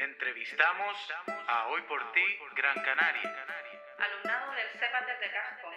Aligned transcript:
Entrevistamos 0.00 0.94
a 1.48 1.66
Hoy 1.68 1.80
por 1.88 1.98
Ti 2.12 2.20
Gran 2.56 2.76
Canaria. 2.84 3.34
Alumnado 3.98 4.52
del 4.52 4.68
CEPAT 4.78 5.08
de 5.18 5.28
Casco. 5.34 5.68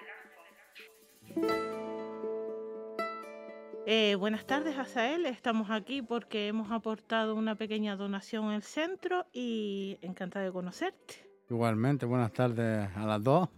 Eh, 3.88 4.14
buenas 4.16 4.46
tardes, 4.46 4.78
Azael. 4.78 5.26
Estamos 5.26 5.72
aquí 5.72 6.04
porque 6.04 6.48
hemos 6.48 6.72
aportado 6.72 7.34
una 7.36 7.56
pequeña 7.56 7.96
donación 7.96 8.50
al 8.50 8.62
centro 8.62 9.26
y 9.34 9.98
encantada 10.02 10.46
de 10.46 10.52
conocerte. 10.52 11.28
Igualmente, 11.50 12.06
buenas 12.06 12.32
tardes 12.32 12.96
a 12.96 13.06
las 13.06 13.24
dos. 13.24 13.50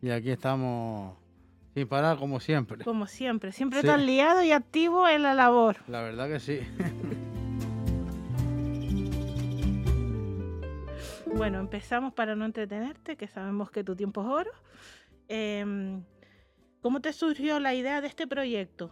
Y 0.00 0.08
aquí 0.10 0.30
estamos 0.30 1.18
sin 1.74 1.86
parar 1.86 2.16
como 2.16 2.40
siempre. 2.40 2.82
Como 2.82 3.06
siempre, 3.06 3.52
siempre 3.52 3.82
Sí. 3.82 3.86
tan 3.86 4.06
liado 4.06 4.42
y 4.42 4.52
activo 4.52 5.06
en 5.06 5.22
la 5.22 5.34
labor. 5.34 5.76
La 5.86 6.00
verdad 6.00 6.28
que 6.28 6.40
sí. 6.40 6.60
Bueno, 11.38 11.60
empezamos 11.60 12.12
para 12.14 12.34
no 12.34 12.44
entretenerte, 12.44 13.16
que 13.16 13.28
sabemos 13.28 13.70
que 13.70 13.84
tu 13.84 13.94
tiempo 13.94 14.22
es 14.22 14.26
oro. 14.26 14.50
Em, 15.28 16.02
¿Cómo 16.80 17.00
te 17.00 17.12
surgió 17.12 17.60
la 17.60 17.74
idea 17.74 18.00
de 18.00 18.08
este 18.08 18.26
proyecto? 18.26 18.90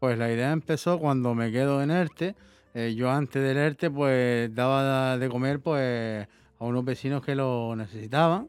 Pues 0.00 0.16
la 0.16 0.32
idea 0.32 0.52
empezó 0.52 0.98
cuando 0.98 1.34
me 1.34 1.52
quedo 1.52 1.82
en 1.82 1.90
ERTE. 1.90 2.34
Eh, 2.72 2.94
yo 2.96 3.10
antes 3.10 3.42
del 3.42 3.58
ERTE 3.58 3.90
pues 3.90 4.54
daba 4.54 5.18
de 5.18 5.28
comer 5.28 5.60
pues 5.60 6.26
a 6.58 6.64
unos 6.64 6.82
vecinos 6.82 7.22
que 7.22 7.34
lo 7.34 7.76
necesitaban 7.76 8.48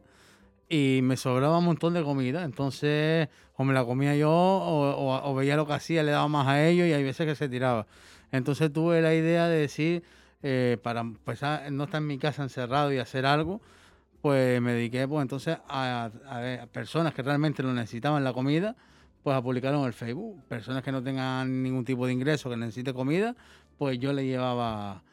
y 0.70 1.02
me 1.04 1.18
sobraba 1.18 1.58
un 1.58 1.66
montón 1.66 1.94
de 1.96 2.02
comida. 2.02 2.46
Entonces 2.46 3.28
o 3.56 3.66
me 3.66 3.74
la 3.74 3.84
comía 3.84 4.16
yo 4.16 4.32
o, 4.32 5.36
veía 5.36 5.58
lo 5.58 5.68
que 5.68 5.74
hacía, 5.74 6.02
le 6.04 6.12
daba 6.12 6.30
más 6.30 6.48
a 6.48 6.66
ellos 6.66 6.88
y 6.88 6.94
hay 6.94 7.04
veces 7.04 7.28
que 7.28 7.36
se 7.36 7.50
tiraba. 7.50 7.88
Entonces 8.32 8.72
tuve 8.72 9.02
la 9.02 9.14
idea 9.14 9.50
de 9.50 9.58
decir, 9.58 10.04
eh, 10.44 10.78
para 10.84 11.00
empezar, 11.00 11.72
no 11.72 11.86
estar 11.86 12.02
en 12.02 12.08
mi 12.08 12.18
casa 12.18 12.44
encerrado 12.44 12.92
y 12.94 13.00
hacer 13.00 13.26
algo, 13.26 13.62
pues 14.22 14.62
me 14.62 14.74
dediqué 14.74 15.08
pues 15.08 15.22
entonces 15.22 15.58
a, 15.68 16.12
a 16.30 16.40
ver, 16.40 16.60
a 16.60 16.68
personas 16.68 17.14
que 17.14 17.24
realmente 17.24 17.64
lo 17.64 17.74
necesitaban 17.74 18.24
la 18.24 18.34
comida, 18.34 18.76
pues 19.24 19.36
a 19.36 19.42
publicarlo 19.42 19.80
en 19.80 19.86
el 19.86 19.94
Facebook. 19.94 20.44
Personas 20.48 20.84
que 20.84 20.92
no 20.92 21.02
tengan 21.02 21.64
ningún 21.64 21.86
tipo 21.86 22.06
de 22.06 22.14
ingreso, 22.14 22.50
que 22.50 22.58
necesite 22.58 22.94
comida, 22.94 23.36
pues 23.78 23.98
yo 24.00 24.14
le 24.14 24.26
llevaba 24.26 25.04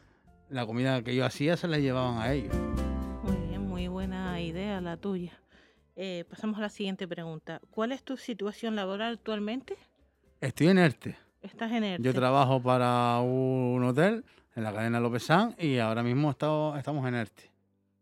la 0.49 0.67
comida 0.67 1.03
que 1.03 1.15
yo 1.15 1.25
hacía, 1.25 1.57
se 1.57 1.69
la 1.69 1.79
llevaban 1.79 2.19
a 2.19 2.33
ellos. 2.33 2.55
Muy 3.23 3.49
bien, 3.49 3.67
muy 3.67 3.89
buena 3.89 4.41
idea 4.41 4.81
la 4.81 4.97
tuya. 4.97 5.33
Eh, 5.95 6.25
pasamos 6.29 6.59
a 6.59 6.63
la 6.63 6.69
siguiente 6.71 7.07
pregunta. 7.07 7.61
¿Cuál 7.71 7.93
es 7.93 8.03
tu 8.03 8.17
situación 8.17 8.75
laboral 8.75 9.15
actualmente? 9.15 9.77
Estoy 10.41 10.69
en 10.69 10.79
ERTE. 10.79 11.17
¿Estás 11.43 11.71
en 11.73 11.85
ERTE? 11.85 12.03
Yo 12.03 12.15
trabajo 12.15 12.61
para 12.61 13.21
un 13.21 13.85
hotel 13.85 14.25
en 14.61 14.65
la 14.65 14.75
cadena 14.75 15.01
López 15.01 15.23
San 15.23 15.57
y 15.59 15.79
ahora 15.79 16.03
mismo 16.03 16.31
estamos, 16.31 16.79
estamos 16.79 17.09
en 17.09 17.15
ERTE. 17.15 17.51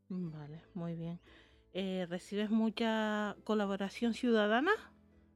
Vale, 0.08 0.64
muy 0.74 0.96
bien. 0.96 1.20
Eh, 1.72 2.04
¿Recibes 2.10 2.50
mucha 2.50 3.36
colaboración 3.44 4.12
ciudadana? 4.12 4.72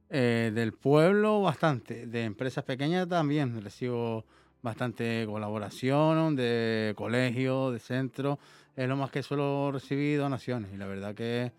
Eh, 0.09 0.51
del 0.53 0.73
pueblo 0.73 1.41
bastante, 1.41 2.07
de 2.07 2.25
empresas 2.25 2.65
pequeñas 2.65 3.07
también 3.07 3.61
recibo 3.63 4.25
bastante 4.61 5.25
colaboración, 5.25 6.35
de 6.35 6.93
colegios, 6.97 7.71
de 7.71 7.79
centros, 7.79 8.37
es 8.75 8.87
lo 8.89 8.97
más 8.97 9.09
que 9.09 9.23
suelo 9.23 9.71
recibir 9.71 10.19
donaciones 10.19 10.73
y 10.73 10.77
la 10.77 10.87
verdad 10.87 11.15
que 11.15 11.53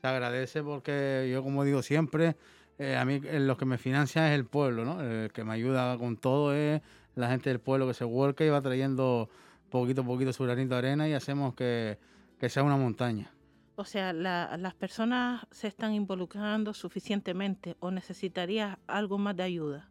se 0.00 0.06
agradece 0.06 0.62
porque 0.62 1.28
yo 1.32 1.42
como 1.42 1.64
digo 1.64 1.82
siempre, 1.82 2.36
eh, 2.78 2.96
a 2.96 3.04
mí 3.04 3.20
eh, 3.24 3.40
lo 3.40 3.56
que 3.56 3.64
me 3.64 3.76
financia 3.76 4.32
es 4.32 4.38
el 4.38 4.44
pueblo, 4.46 4.84
¿no? 4.84 5.02
El 5.02 5.32
que 5.32 5.42
me 5.42 5.52
ayuda 5.52 5.98
con 5.98 6.16
todo 6.16 6.54
es 6.54 6.80
la 7.20 7.28
gente 7.28 7.50
del 7.50 7.60
pueblo 7.60 7.86
que 7.86 7.94
se 7.94 8.04
vuelca 8.04 8.44
y 8.44 8.48
va 8.48 8.60
trayendo 8.60 9.28
poquito 9.70 10.02
a 10.02 10.04
poquito 10.04 10.32
su 10.32 10.44
granito 10.44 10.74
de 10.74 10.78
arena 10.78 11.08
y 11.08 11.12
hacemos 11.12 11.54
que, 11.54 11.98
que 12.38 12.48
sea 12.48 12.62
una 12.62 12.76
montaña. 12.76 13.30
O 13.76 13.84
sea, 13.84 14.12
la- 14.12 14.56
las 14.58 14.74
personas 14.74 15.46
se 15.50 15.68
están 15.68 15.94
involucrando 15.94 16.74
suficientemente 16.74 17.76
o 17.80 17.90
necesitarías 17.90 18.76
algo 18.86 19.16
más 19.16 19.36
de 19.36 19.42
ayuda. 19.44 19.88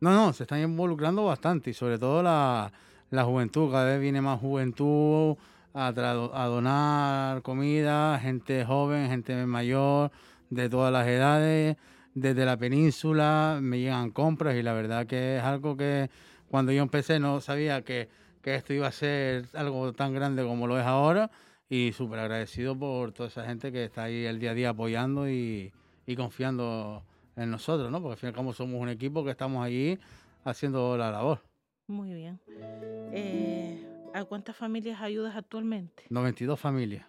No, 0.00 0.12
no, 0.12 0.32
se 0.32 0.42
están 0.44 0.60
involucrando 0.60 1.24
bastante 1.24 1.70
y 1.70 1.74
sobre 1.74 1.98
todo 1.98 2.22
la, 2.22 2.72
la 3.10 3.24
juventud. 3.24 3.70
Cada 3.70 3.84
vez 3.86 4.00
viene 4.00 4.20
más 4.20 4.40
juventud 4.40 5.36
a 5.72 5.92
donar 6.48 7.42
comida, 7.42 8.18
gente 8.18 8.64
joven, 8.64 9.08
gente 9.08 9.46
mayor, 9.46 10.10
de 10.50 10.68
todas 10.68 10.92
las 10.92 11.06
edades, 11.06 11.76
desde 12.14 12.44
la 12.44 12.56
península 12.56 13.58
me 13.62 13.78
llegan 13.78 14.10
compras 14.10 14.56
y 14.56 14.62
la 14.62 14.72
verdad 14.72 15.06
que 15.06 15.36
es 15.38 15.42
algo 15.44 15.76
que 15.76 16.10
cuando 16.50 16.72
yo 16.72 16.82
empecé 16.82 17.20
no 17.20 17.40
sabía 17.40 17.82
que, 17.82 18.08
que 18.42 18.56
esto 18.56 18.74
iba 18.74 18.88
a 18.88 18.92
ser 18.92 19.46
algo 19.54 19.92
tan 19.92 20.12
grande 20.12 20.42
como 20.42 20.66
lo 20.66 20.78
es 20.78 20.84
ahora 20.84 21.30
y 21.68 21.92
súper 21.92 22.18
agradecido 22.18 22.76
por 22.76 23.12
toda 23.12 23.28
esa 23.28 23.44
gente 23.46 23.70
que 23.70 23.84
está 23.84 24.04
ahí 24.04 24.24
el 24.24 24.40
día 24.40 24.50
a 24.50 24.54
día 24.54 24.68
apoyando 24.70 25.30
y, 25.30 25.72
y 26.06 26.16
confiando 26.16 27.04
en 27.36 27.50
nosotros, 27.50 27.90
¿no? 27.90 28.02
Porque 28.02 28.14
al 28.14 28.18
fin 28.18 28.26
y 28.26 28.30
al 28.30 28.34
cabo 28.34 28.52
somos 28.52 28.80
un 28.80 28.88
equipo 28.88 29.24
que 29.24 29.30
estamos 29.30 29.64
allí 29.64 29.98
haciendo 30.44 30.96
la 30.98 31.12
labor. 31.12 31.40
Muy 31.86 32.12
bien. 32.12 32.40
Eh, 33.12 33.86
¿A 34.12 34.24
cuántas 34.24 34.56
familias 34.56 35.00
ayudas 35.00 35.36
actualmente? 35.36 36.04
92 36.10 36.58
familias. 36.58 37.06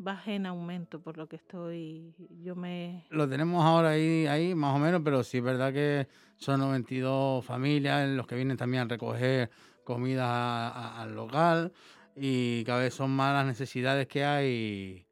Vas 0.00 0.28
en 0.28 0.46
aumento, 0.46 1.00
por 1.00 1.16
lo 1.18 1.28
que 1.28 1.36
estoy. 1.36 2.14
Yo 2.42 2.54
me. 2.54 3.04
Lo 3.10 3.28
tenemos 3.28 3.64
ahora 3.64 3.90
ahí, 3.90 4.26
ahí 4.28 4.54
más 4.54 4.76
o 4.76 4.78
menos, 4.78 5.00
pero 5.04 5.24
sí 5.24 5.38
es 5.38 5.42
verdad 5.42 5.72
que 5.72 6.06
son 6.36 6.60
92 6.60 7.44
familias 7.44 8.08
los 8.10 8.26
que 8.26 8.36
vienen 8.36 8.56
también 8.56 8.84
a 8.84 8.86
recoger 8.86 9.50
comida 9.82 10.24
a- 10.26 10.68
a- 10.68 11.02
al 11.02 11.14
local 11.16 11.72
y 12.14 12.62
cada 12.64 12.80
vez 12.80 12.94
son 12.94 13.10
más 13.10 13.34
las 13.34 13.46
necesidades 13.46 14.06
que 14.06 14.24
hay 14.24 15.04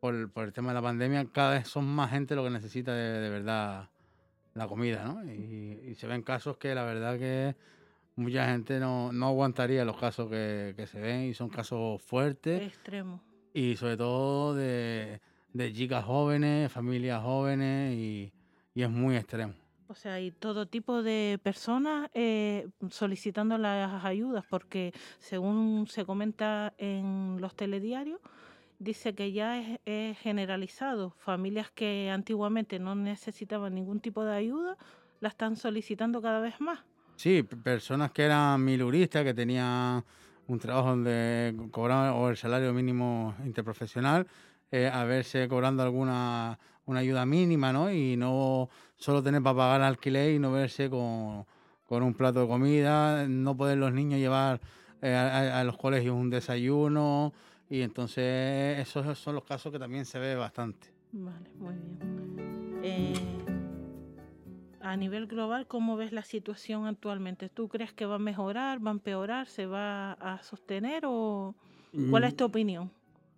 por, 0.00 0.30
por 0.30 0.44
el 0.44 0.52
tema 0.52 0.68
de 0.68 0.74
la 0.74 0.82
pandemia. 0.82 1.26
Cada 1.32 1.54
vez 1.54 1.66
son 1.68 1.84
más 1.86 2.10
gente 2.10 2.36
lo 2.36 2.44
que 2.44 2.50
necesita 2.50 2.94
de, 2.94 3.20
de 3.20 3.30
verdad 3.30 3.88
la 4.54 4.68
comida, 4.68 5.04
¿no? 5.04 5.24
Y, 5.24 5.80
y 5.90 5.94
se 5.96 6.06
ven 6.06 6.22
casos 6.22 6.56
que 6.56 6.72
la 6.74 6.84
verdad 6.84 7.18
que 7.18 7.56
mucha 8.16 8.46
gente 8.48 8.78
no, 8.78 9.12
no 9.12 9.26
aguantaría 9.26 9.84
los 9.84 9.96
casos 9.98 10.28
que, 10.30 10.74
que 10.76 10.86
se 10.86 11.00
ven 11.00 11.22
y 11.24 11.34
son 11.34 11.48
casos 11.48 12.00
fuertes 12.02 12.62
Extremo. 12.62 13.20
Y 13.58 13.76
sobre 13.76 13.96
todo 13.96 14.54
de, 14.54 15.20
de 15.52 15.72
chicas 15.72 16.04
jóvenes, 16.04 16.70
familias 16.70 17.20
jóvenes 17.22 17.92
y, 17.94 18.32
y 18.72 18.82
es 18.82 18.88
muy 18.88 19.16
extremo. 19.16 19.54
O 19.88 19.94
sea, 19.94 20.14
hay 20.14 20.30
todo 20.30 20.66
tipo 20.66 21.02
de 21.02 21.40
personas 21.42 22.08
eh, 22.14 22.68
solicitando 22.90 23.58
las 23.58 24.04
ayudas, 24.04 24.44
porque 24.48 24.92
según 25.18 25.86
se 25.88 26.04
comenta 26.04 26.72
en 26.78 27.38
los 27.40 27.56
telediarios, 27.56 28.20
dice 28.78 29.14
que 29.16 29.32
ya 29.32 29.58
es, 29.58 29.80
es 29.86 30.18
generalizado. 30.18 31.16
Familias 31.18 31.72
que 31.72 32.10
antiguamente 32.10 32.78
no 32.78 32.94
necesitaban 32.94 33.74
ningún 33.74 33.98
tipo 33.98 34.24
de 34.24 34.36
ayuda, 34.36 34.76
la 35.18 35.30
están 35.30 35.56
solicitando 35.56 36.22
cada 36.22 36.40
vez 36.40 36.60
más. 36.60 36.84
Sí, 37.16 37.42
personas 37.42 38.12
que 38.12 38.22
eran 38.22 38.64
miluristas, 38.64 39.24
que 39.24 39.34
tenían 39.34 40.04
un 40.48 40.58
trabajo 40.58 40.88
donde 40.88 41.54
cobraban 41.70 42.14
o 42.14 42.28
el 42.28 42.36
salario 42.36 42.72
mínimo 42.72 43.34
interprofesional, 43.44 44.26
eh, 44.70 44.90
a 44.92 45.04
verse 45.04 45.48
cobrando 45.48 45.82
alguna 45.82 46.58
una 46.86 47.00
ayuda 47.00 47.26
mínima, 47.26 47.72
¿no? 47.72 47.92
Y 47.92 48.16
no 48.16 48.68
solo 48.96 49.22
tener 49.22 49.42
para 49.42 49.56
pagar 49.56 49.82
alquiler 49.82 50.32
y 50.32 50.38
no 50.38 50.50
verse 50.50 50.88
con, 50.88 51.44
con 51.86 52.02
un 52.02 52.14
plato 52.14 52.40
de 52.40 52.48
comida, 52.48 53.26
no 53.28 53.56
poder 53.56 53.76
los 53.78 53.92
niños 53.92 54.18
llevar 54.18 54.60
eh, 55.02 55.14
a 55.14 55.62
los 55.64 55.76
colegios 55.76 56.16
un 56.16 56.30
desayuno. 56.30 57.32
Y 57.70 57.82
entonces 57.82 58.78
esos 58.78 59.18
son 59.18 59.34
los 59.34 59.44
casos 59.44 59.70
que 59.70 59.78
también 59.78 60.06
se 60.06 60.18
ve 60.18 60.34
bastante. 60.34 60.88
Vale, 61.12 61.50
muy 61.58 61.74
bien. 61.74 62.80
Eh, 62.82 63.14
a 64.92 64.96
nivel 64.96 65.26
global, 65.26 65.66
¿cómo 65.66 65.96
ves 65.96 66.12
la 66.12 66.22
situación 66.22 66.86
actualmente? 66.86 67.48
¿Tú 67.48 67.68
crees 67.68 67.92
que 67.92 68.06
va 68.06 68.16
a 68.16 68.18
mejorar, 68.18 68.84
va 68.84 68.90
a 68.90 68.94
empeorar, 68.94 69.46
se 69.46 69.66
va 69.66 70.12
a 70.12 70.42
sostener 70.42 71.04
o 71.06 71.54
cuál 72.10 72.24
es 72.24 72.34
Mm, 72.34 72.36
tu 72.36 72.44
opinión? 72.44 72.90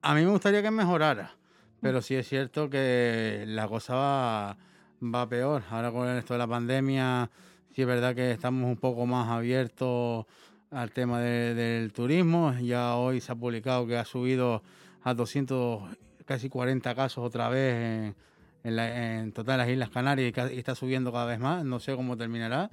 A 0.02 0.14
mí 0.14 0.22
me 0.24 0.30
gustaría 0.30 0.62
que 0.62 0.70
mejorara, 0.70 1.36
pero 1.80 2.00
sí 2.02 2.14
es 2.14 2.28
cierto 2.28 2.70
que 2.70 3.44
la 3.46 3.68
cosa 3.68 3.94
va, 3.94 4.56
va 5.02 5.28
peor. 5.28 5.62
Ahora 5.70 5.90
con 5.92 6.08
esto 6.08 6.34
de 6.34 6.38
la 6.38 6.46
pandemia, 6.46 7.30
sí 7.74 7.82
es 7.82 7.86
verdad 7.86 8.14
que 8.14 8.30
estamos 8.32 8.64
un 8.68 8.76
poco 8.76 9.06
más 9.06 9.28
abiertos 9.28 10.26
al 10.70 10.90
tema 10.92 11.20
de- 11.20 11.54
del 11.54 11.92
turismo. 11.92 12.54
Ya 12.60 12.94
hoy 12.96 13.20
se 13.20 13.32
ha 13.32 13.34
publicado 13.36 13.86
que 13.86 13.96
ha 13.98 14.04
subido 14.04 14.62
a 15.02 15.14
200, 15.14 15.82
casi 16.24 16.48
40 16.48 16.94
casos 16.94 17.24
otra 17.24 17.48
vez 17.48 17.74
en, 17.74 18.16
en, 18.64 18.76
la- 18.76 19.18
en 19.20 19.32
total 19.32 19.58
las 19.58 19.68
Islas 19.68 19.90
Canarias 19.90 20.32
y, 20.52 20.58
está 20.58 20.74
subiendo 20.74 21.12
cada 21.12 21.26
vez 21.26 21.38
más. 21.38 21.64
No 21.64 21.80
sé 21.80 21.94
cómo 21.96 22.16
terminará, 22.16 22.70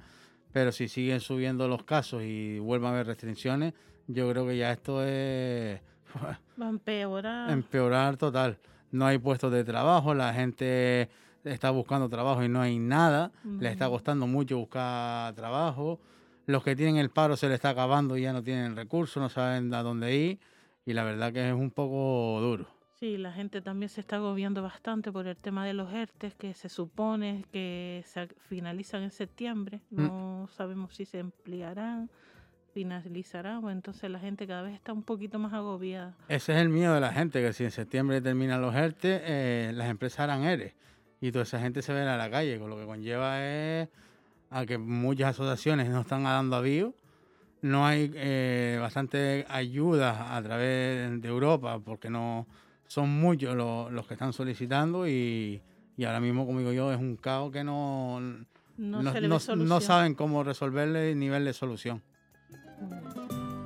pero 0.52 0.72
si 0.72 0.88
siguen 0.88 1.20
subiendo 1.20 1.68
los 1.68 1.84
casos 1.84 2.22
y 2.22 2.58
vuelven 2.58 2.88
a 2.88 2.92
haber 2.94 3.06
restricciones, 3.06 3.74
yo 4.06 4.30
creo 4.30 4.46
que 4.46 4.56
ya 4.56 4.72
esto 4.72 5.04
es... 5.04 5.80
Va 6.60 6.66
a 6.66 6.68
empeorar. 6.70 7.50
empeorar 7.50 8.16
total. 8.16 8.58
No 8.90 9.06
hay 9.06 9.18
puestos 9.18 9.52
de 9.52 9.64
trabajo, 9.64 10.14
la 10.14 10.32
gente 10.32 11.08
está 11.44 11.70
buscando 11.70 12.08
trabajo 12.08 12.42
y 12.42 12.48
no 12.48 12.60
hay 12.62 12.78
nada. 12.78 13.30
Le 13.60 13.68
está 13.70 13.88
costando 13.88 14.26
mucho 14.26 14.56
buscar 14.58 15.34
trabajo. 15.34 16.00
Los 16.46 16.64
que 16.64 16.74
tienen 16.74 16.96
el 16.96 17.10
paro 17.10 17.36
se 17.36 17.48
le 17.48 17.54
está 17.54 17.68
acabando 17.70 18.16
y 18.16 18.22
ya 18.22 18.32
no 18.32 18.42
tienen 18.42 18.74
recursos, 18.74 19.22
no 19.22 19.28
saben 19.28 19.72
a 19.74 19.82
dónde 19.82 20.16
ir. 20.16 20.38
y 20.86 20.94
la 20.94 21.04
verdad 21.04 21.30
que 21.34 21.46
es 21.46 21.54
un 21.54 21.70
poco 21.70 22.40
duro. 22.40 22.66
Sí, 23.00 23.16
la 23.16 23.32
gente 23.32 23.60
también 23.60 23.88
se 23.88 24.00
está 24.00 24.16
agobiando 24.16 24.60
bastante 24.60 25.12
por 25.12 25.28
el 25.28 25.36
tema 25.36 25.64
de 25.64 25.72
los 25.72 25.92
ERTES 25.92 26.34
que 26.34 26.52
se 26.52 26.68
supone 26.68 27.44
que 27.52 28.02
se 28.04 28.26
finalizan 28.48 29.04
en 29.04 29.12
septiembre. 29.12 29.80
Mm. 29.90 30.02
No 30.02 30.48
sabemos 30.50 30.96
si 30.96 31.04
se 31.04 31.20
emplearán, 31.20 32.10
finalizarán, 32.74 33.60
pues 33.60 33.76
entonces 33.76 34.10
la 34.10 34.18
gente 34.18 34.48
cada 34.48 34.62
vez 34.62 34.74
está 34.74 34.92
un 34.92 35.04
poquito 35.04 35.38
más 35.38 35.52
agobiada. 35.52 36.16
Ese 36.28 36.54
es 36.54 36.58
el 36.58 36.70
miedo 36.70 36.92
de 36.92 37.00
la 37.00 37.12
gente, 37.12 37.40
que 37.40 37.52
si 37.52 37.62
en 37.62 37.70
septiembre 37.70 38.20
terminan 38.20 38.60
los 38.60 38.74
ERTE, 38.74 39.20
eh, 39.22 39.72
las 39.74 39.90
empresas 39.90 40.20
harán 40.20 40.42
ERE. 40.42 40.74
Y 41.20 41.30
toda 41.30 41.44
esa 41.44 41.60
gente 41.60 41.82
se 41.82 41.92
ve 41.92 42.00
a 42.00 42.16
la 42.16 42.28
calle, 42.28 42.58
con 42.58 42.68
lo 42.68 42.76
que 42.76 42.84
conlleva 42.84 43.46
es 43.46 43.88
a 44.50 44.66
que 44.66 44.76
muchas 44.76 45.30
asociaciones 45.30 45.88
no 45.88 46.00
están 46.00 46.24
dando 46.24 46.56
avío. 46.56 46.94
No 47.62 47.86
hay 47.86 48.10
eh, 48.14 48.78
bastante 48.80 49.46
ayuda 49.48 50.36
a 50.36 50.42
través 50.42 51.20
de 51.22 51.28
Europa, 51.28 51.78
porque 51.78 52.10
no 52.10 52.46
son 52.88 53.08
muchos 53.20 53.54
los, 53.54 53.92
los 53.92 54.06
que 54.08 54.14
están 54.14 54.32
solicitando 54.32 55.06
y, 55.06 55.62
y 55.96 56.04
ahora 56.04 56.18
mismo, 56.20 56.44
como 56.46 56.58
digo 56.58 56.72
yo, 56.72 56.92
es 56.92 56.98
un 56.98 57.16
caos 57.16 57.52
que 57.52 57.62
no, 57.62 58.18
No, 58.20 59.02
no, 59.02 59.02
no- 59.56 59.80
saben 59.80 60.14
cómo 60.14 60.42
resolverle 60.42 61.12
el 61.12 61.18
nivel 61.18 61.44
de 61.44 61.52
solución. 61.52 62.02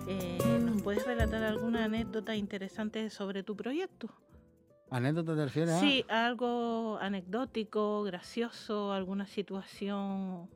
Eh, 0.06 0.38
¿Nos 0.64 0.82
puedes 0.82 1.06
relatar 1.06 1.42
alguna 1.42 1.84
anécdota 1.84 2.34
interesante 2.36 3.08
sobre 3.10 3.42
tu 3.42 3.56
proyecto? 3.56 4.08
¿Anécdota 4.90 5.34
te 5.34 5.44
refieres 5.44 5.74
a? 5.74 5.80
Sí, 5.80 6.04
algo 6.08 6.98
anecdótico, 7.00 8.02
gracioso, 8.02 8.92
alguna 8.92 9.26
situación. 9.26 10.48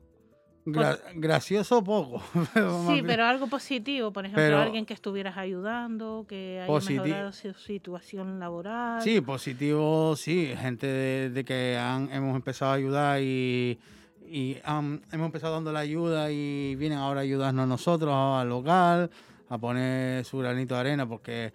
Gra- 0.66 0.98
gracioso 1.14 1.82
poco. 1.84 2.20
pero 2.54 2.86
Sí, 2.88 3.02
pero 3.06 3.24
algo 3.24 3.46
positivo, 3.46 4.12
por 4.12 4.24
ejemplo, 4.24 4.42
Pero- 4.42 4.58
alguien 4.60 4.84
que 4.84 4.94
estuvieras 4.94 5.36
ayudando, 5.36 6.26
que 6.28 6.60
haya 6.60 6.90
mejorado 6.90 7.32
su 7.32 7.52
situación 7.54 8.40
laboral. 8.40 9.00
Sí, 9.00 9.20
positivo, 9.20 10.16
sí. 10.16 10.52
Gente 10.58 10.86
de, 10.86 11.30
de 11.30 11.44
que 11.44 11.78
han, 11.78 12.10
hemos 12.12 12.34
empezado 12.34 12.72
a 12.72 12.74
ayudar 12.74 13.20
y, 13.22 13.78
y 14.28 14.56
han- 14.64 15.00
hemos 15.12 15.26
empezado 15.26 15.54
dando 15.54 15.72
la 15.72 15.80
ayuda 15.80 16.30
y 16.32 16.74
vienen 16.74 16.98
ahora 16.98 17.20
a 17.20 17.22
ayudarnos 17.22 17.62
a 17.62 17.66
nosotros 17.66 18.12
al 18.12 18.48
local, 18.48 19.08
a 19.48 19.58
poner 19.58 20.24
su 20.24 20.38
granito 20.38 20.74
de 20.74 20.80
arena 20.80 21.08
porque 21.08 21.52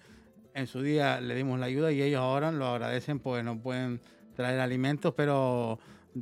en 0.54 0.68
su 0.68 0.81
día 0.81 1.19
le 1.19 1.36
dimos 1.36 1.60
la 1.60 1.66
ayuda 1.66 1.92
y 1.92 2.02
ellos 2.02 2.22
ahora 2.22 2.52
lo 2.52 2.68
agradecen, 2.68 3.19
pues 3.19 3.44
no 3.44 3.58
pueden 3.60 4.00
traer 4.38 4.62
alimentos, 4.62 5.13
pero 5.16 5.80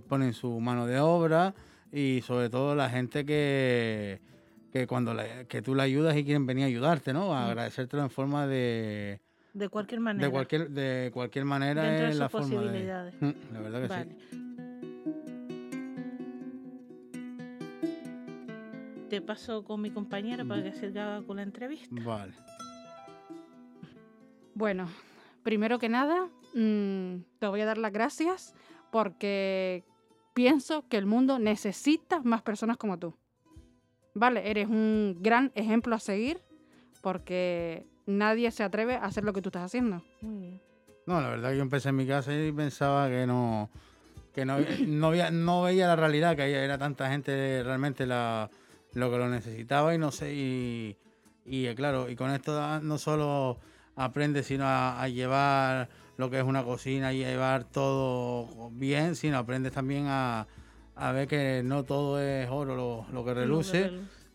ponen 0.07 0.33
su 0.33 0.59
mano 0.59 0.86
de 0.88 1.00
obra 1.00 1.53
y 1.91 2.21
sobre 2.21 2.50
todo 2.50 2.75
la 2.75 2.89
gente 2.89 3.25
que, 3.25 4.19
que 4.71 4.86
cuando 4.88 5.13
la- 5.13 5.45
que 5.45 5.62
tú 5.62 5.74
le 5.75 5.83
ayudas 5.83 6.15
y 6.18 6.24
quieren 6.24 6.45
venir 6.45 6.63
a 6.65 6.68
ayudarte, 6.68 7.13
¿no? 7.13 7.33
A 7.33 7.47
agradecértelo 7.47 8.03
en 8.03 8.09
forma 8.09 8.45
de, 8.47 9.21
De 9.53 9.69
cualquier 9.69 10.00
manera. 10.01 10.25
de 10.27 10.31
cualquier, 10.31 10.69
de 10.69 11.09
cualquier 11.13 11.45
manera 11.45 11.83
Dentro 11.83 12.03
de 12.06 12.09
es 12.12 12.15
sus 12.15 12.19
la 12.19 12.30
forma 12.30 12.47
de... 12.50 12.56
posibilidades. 12.62 13.15
La 13.53 13.59
verdad 13.62 13.81
que 13.81 13.88
Vale. 13.88 14.15
Te 19.09 19.21
paso 19.21 19.63
con 19.63 19.81
mi 19.81 19.89
compañera 19.89 20.45
para 20.45 20.62
que 20.63 20.71
siga 20.74 21.24
con 21.25 21.38
la 21.38 21.44
entrevista. 21.44 21.95
sí. 21.95 22.03
Vale. 22.03 22.33
Bueno, 24.53 24.88
primero 25.41 25.80
que 25.80 25.89
nada, 25.89 26.27
mm, 26.53 27.15
te 27.39 27.47
voy 27.47 27.62
a 27.62 27.65
dar 27.65 27.77
las 27.77 27.91
gracias 27.94 28.53
porque 28.91 29.83
pienso 30.33 30.87
que 30.87 30.97
el 30.97 31.05
mundo 31.05 31.39
necesita 31.39 32.21
más 32.21 32.41
personas 32.41 32.77
como 32.77 32.97
tú. 32.97 33.15
Vale, 34.15 34.49
eres 34.49 34.67
un 34.67 35.17
gran 35.19 35.51
ejemplo 35.55 35.95
a 35.95 35.99
seguir 35.99 36.41
porque 37.01 37.85
nadie 38.05 38.51
se 38.51 38.63
atreve 38.63 38.95
a 38.95 39.05
hacer 39.05 39.23
lo 39.23 39.33
que 39.33 39.41
tú 39.41 39.49
estás 39.49 39.63
haciendo. 39.63 40.03
Muy 40.21 40.39
bien. 40.39 40.61
No, 41.05 41.21
la 41.21 41.29
verdad 41.29 41.51
que 41.51 41.57
yo 41.57 41.61
empecé 41.63 41.89
en 41.89 41.95
mi 41.95 42.05
casa 42.07 42.33
y 42.33 42.51
pensaba 42.51 43.09
que 43.09 43.25
no 43.25 43.69
que 44.33 44.45
no, 44.45 44.57
no, 44.85 45.09
veía, 45.09 45.31
no 45.31 45.63
veía 45.63 45.87
la 45.87 45.95
realidad, 45.95 46.35
que 46.35 46.43
había- 46.43 46.63
era 46.63 46.77
tanta 46.77 47.09
gente 47.09 47.63
realmente 47.63 48.05
la, 48.05 48.49
lo 48.93 49.09
que 49.09 49.17
lo 49.17 49.27
necesitaba 49.27 49.93
y 49.95 49.97
no 49.97 50.11
sé, 50.11 50.33
y, 50.35 50.97
y, 51.45 51.65
eh, 51.65 51.73
claro, 51.75 52.09
y 52.09 52.15
con 52.15 52.29
esto 52.31 52.79
no 52.81 52.97
solo 52.99 53.57
aprendes 54.04 54.48
sino 54.48 54.66
a, 54.66 55.01
a 55.01 55.07
llevar 55.10 55.90
lo 56.18 56.30
que 56.30 56.38
es 56.40 56.44
una 56.44 56.63
cocina 56.63 57.13
y 57.13 57.24
a 57.24 57.28
llevar 57.30 57.63
todo 57.66 58.69
bien, 58.72 59.16
sino 59.16 59.38
aprendes 59.38 59.72
también 59.74 60.06
a, 60.07 60.48
a 60.96 61.12
ver 61.12 61.28
que 61.28 61.62
no 61.63 61.84
todo 61.84 62.19
es 62.22 62.50
oro 62.50 62.75
lo, 62.75 63.06
lo 63.13 63.24
que 63.25 63.34
reluce. 63.34 63.84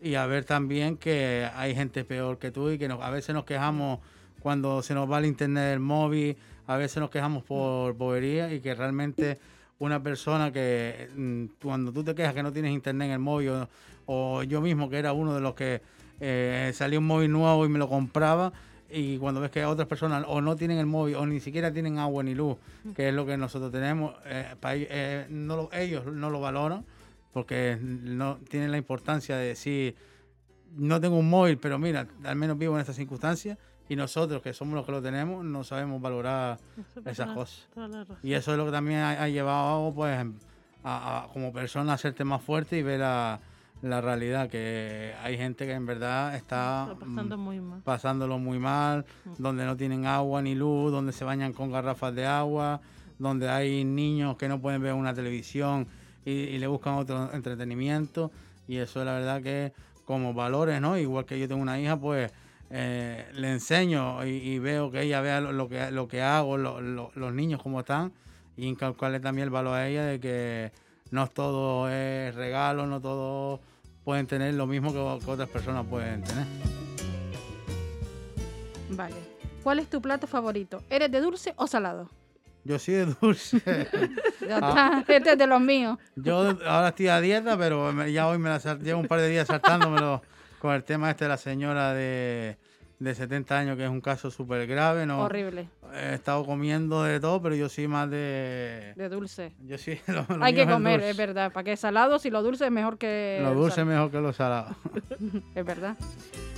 Y 0.01 0.15
a 0.15 0.25
ver 0.27 0.45
también 0.45 0.97
que 0.97 1.47
hay 1.55 1.73
gente 1.73 2.03
peor 2.03 2.37
que 2.37 2.51
tú 2.51 2.69
y 2.69 2.77
que 2.77 2.87
nos- 2.87 3.01
a 3.01 3.09
veces 3.09 3.33
nos 3.33 3.45
quejamos 3.45 3.99
cuando 4.39 4.81
se 4.83 4.93
nos 4.93 5.09
va 5.11 5.17
el 5.19 5.25
internet 5.25 5.69
del 5.71 5.79
móvil, 5.79 6.37
a 6.67 6.77
veces 6.77 6.97
nos 6.97 7.09
quejamos 7.09 7.43
por 7.43 7.93
bobería 7.93 8.53
y 8.53 8.59
que 8.59 8.75
realmente 8.75 9.39
una 9.79 10.01
persona 10.03 10.51
que 10.51 11.09
mm, 11.15 11.45
cuando 11.61 11.91
tú 11.91 12.03
te 12.03 12.13
quejas 12.13 12.33
que 12.33 12.43
no 12.43 12.51
tienes 12.51 12.71
internet 12.71 13.07
en 13.07 13.13
el 13.13 13.19
móvil 13.19 13.49
o, 13.49 13.67
o 14.05 14.43
yo 14.43 14.61
mismo 14.61 14.89
que 14.89 14.97
era 14.99 15.13
uno 15.13 15.33
de 15.33 15.41
los 15.41 15.55
que 15.55 15.81
eh, 16.19 16.71
salió 16.73 16.99
un 16.99 17.07
móvil 17.07 17.31
nuevo 17.31 17.65
y 17.65 17.69
me 17.69 17.79
lo 17.79 17.89
compraba 17.89 18.53
y 18.89 19.17
cuando 19.17 19.41
ves 19.41 19.51
que 19.51 19.65
otras 19.65 19.87
personas 19.87 20.23
o 20.27 20.41
no 20.41 20.55
tienen 20.55 20.77
el 20.77 20.85
móvil 20.85 21.15
o 21.15 21.25
ni 21.25 21.39
siquiera 21.39 21.71
tienen 21.71 21.97
agua 21.97 22.23
ni 22.23 22.35
luz, 22.35 22.57
que 22.95 23.09
es 23.09 23.13
lo 23.13 23.25
que 23.25 23.35
nosotros 23.37 23.71
tenemos, 23.71 24.13
eh, 24.25 24.53
eh, 24.63 25.25
no 25.29 25.55
lo- 25.57 25.69
ellos 25.73 26.05
no 26.05 26.29
lo 26.29 26.39
valoran 26.39 26.85
porque 27.33 27.77
no 27.81 28.37
tienen 28.49 28.71
la 28.71 28.77
importancia 28.77 29.35
de 29.37 29.47
decir, 29.47 29.95
no 30.77 30.99
tengo 31.01 31.17
un 31.17 31.29
móvil, 31.29 31.57
pero 31.57 31.77
mira, 31.79 32.07
al 32.23 32.35
menos 32.35 32.57
vivo 32.57 32.75
en 32.75 32.81
estas 32.81 32.95
circunstancias 32.95 33.57
y 33.89 33.95
nosotros 33.95 34.41
que 34.41 34.53
somos 34.53 34.75
los 34.75 34.85
que 34.85 34.91
lo 34.91 35.01
tenemos 35.01 35.43
no 35.43 35.63
sabemos 35.63 36.01
valorar 36.01 36.57
esas 37.05 37.27
cosas. 37.35 37.67
Y 38.23 38.33
eso 38.33 38.51
es 38.51 38.57
lo 38.57 38.65
que 38.65 38.71
también 38.71 38.99
ha, 38.99 39.23
ha 39.23 39.27
llevado 39.29 39.93
pues 39.93 40.17
a, 40.83 41.23
a- 41.23 41.27
como 41.33 41.51
persona 41.53 41.91
a 41.91 41.95
hacerte 41.95 42.23
más 42.23 42.41
fuerte 42.41 42.77
y 42.77 42.83
ver 42.83 42.99
la, 42.99 43.39
la 43.81 44.01
realidad, 44.01 44.49
que 44.49 45.13
hay 45.21 45.37
gente 45.37 45.65
que 45.65 45.73
en 45.73 45.85
verdad 45.85 46.35
está 46.35 46.85
pasando 46.99 47.37
muy 47.37 47.59
mal. 47.59 47.81
pasándolo 47.83 48.39
muy 48.39 48.57
mal, 48.59 49.05
donde 49.37 49.65
no 49.65 49.77
tienen 49.77 50.05
agua 50.05 50.41
ni 50.41 50.55
luz, 50.55 50.91
donde 50.91 51.11
se 51.11 51.23
bañan 51.23 51.53
con 51.53 51.71
garrafas 51.71 52.15
de 52.15 52.25
agua, 52.25 52.81
donde 53.19 53.47
hay 53.49 53.83
niños 53.83 54.37
que 54.37 54.47
no 54.47 54.59
pueden 54.59 54.81
ver 54.81 54.93
una 54.93 55.13
televisión 55.13 55.87
y, 56.25 56.31
y 56.31 56.57
le 56.57 56.67
buscan 56.67 56.95
otro 56.95 57.31
entretenimiento. 57.33 58.31
Y 58.67 58.77
eso 58.77 58.99
es 59.01 59.05
la 59.05 59.13
verdad 59.13 59.41
que 59.43 59.71
como 60.05 60.33
valores, 60.33 60.81
¿no? 60.81 60.97
Igual 60.97 61.25
que 61.25 61.39
yo 61.39 61.47
tengo 61.47 61.61
una 61.61 61.79
hija, 61.79 61.97
pues 61.99 62.31
eh, 62.71 63.27
le 63.33 63.51
enseño 63.51 64.25
y, 64.25 64.29
y 64.29 64.59
veo 64.59 64.89
que 64.89 65.01
ella 65.03 65.21
vea 65.21 65.39
lo, 65.41 65.51
lo 65.51 65.69
que, 65.69 65.91
lo 65.91 66.07
que 66.07 66.21
hago, 66.23 66.57
lo- 66.57 66.81
lo- 66.81 67.11
los 67.13 67.33
niños 67.33 67.61
cómo 67.61 67.81
están, 67.81 68.11
y 68.57 68.65
inculcarle 68.65 69.19
también 69.19 69.43
el 69.45 69.49
valor 69.51 69.75
a 69.75 69.87
ella 69.87 70.03
de 70.05 70.19
que 70.19 70.71
no 71.11 71.27
todo 71.27 71.89
es 71.89 72.33
regalo, 72.35 72.85
no 72.87 72.99
todos 73.01 73.59
pueden 74.03 74.27
tener 74.27 74.53
lo 74.53 74.67
mismo 74.67 74.91
que- 74.93 75.25
que 75.25 75.31
otras 75.31 75.49
personas 75.49 75.85
pueden 75.87 76.23
tener. 76.23 76.45
Vale. 78.89 79.15
¿Cuál 79.63 79.79
es 79.79 79.89
tu 79.89 80.01
plato 80.01 80.27
favorito? 80.27 80.83
¿Eres 80.89 81.11
de 81.11 81.21
dulce 81.21 81.53
o 81.57 81.65
salado? 81.67 82.09
Yo 82.63 82.79
sí 82.79 82.91
de 82.93 83.05
dulce. 83.05 83.61
Ya 84.47 84.59
Ah. 84.61 84.99
está, 84.99 85.13
este 85.15 85.31
es 85.31 85.37
de 85.39 85.47
los 85.47 85.59
míos. 85.59 85.97
Yo 86.15 86.37
ahora 86.67 86.89
estoy 86.89 87.07
a 87.07 87.19
dieta, 87.19 87.57
pero 87.57 88.05
ya 88.05 88.27
hoy 88.27 88.37
me 88.37 88.49
la 88.49 88.59
llevo 88.75 88.99
un 88.99 89.07
par 89.07 89.19
de 89.19 89.29
días 89.29 89.47
saltándomelo 89.47 90.21
con 90.59 90.73
el 90.75 90.83
tema 90.83 91.09
este 91.09 91.25
de 91.25 91.29
la 91.29 91.37
señora 91.37 91.93
de, 91.93 92.55
de 93.05 93.15
70 93.15 93.57
años, 93.57 93.77
que 93.77 93.85
es 93.85 93.89
un 93.89 94.01
caso 94.01 94.29
súper 94.29 94.67
grave. 94.67 95.05
No, 95.05 95.21
Horrible. 95.21 95.69
He 95.93 96.15
estado 96.15 96.45
comiendo 96.45 97.03
de 97.03 97.19
todo, 97.21 97.41
pero 97.41 97.55
yo 97.55 97.69
sí 97.69 97.87
más 97.87 98.09
de... 98.09 98.93
De 98.97 99.07
dulce. 99.09 99.53
Yo 99.65 99.77
sí, 99.77 99.97
lo, 100.07 100.25
lo 100.35 100.43
Hay 100.43 100.53
que 100.53 100.67
comer, 100.67 101.01
es 101.01 101.15
verdad. 101.15 101.53
Para 101.53 101.63
que 101.63 101.77
salado, 101.77 102.19
si 102.19 102.29
lo 102.29 102.43
dulce 102.43 102.65
es 102.65 102.71
mejor 102.71 102.97
que. 102.97 103.39
Lo 103.41 103.53
dulce 103.53 103.81
es 103.81 103.87
mejor 103.87 104.11
que 104.11 104.19
lo 104.19 104.33
salado. 104.33 104.75
Es 105.55 105.65
verdad. 105.65 105.95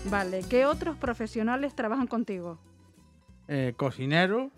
Vale. 0.09 0.41
¿Qué 0.49 0.65
otros 0.65 0.95
profesionales 0.97 1.75
trabajan 1.75 2.07
contigo? 2.07 2.57
eh, 3.49 3.73
cocinero, 3.77 4.51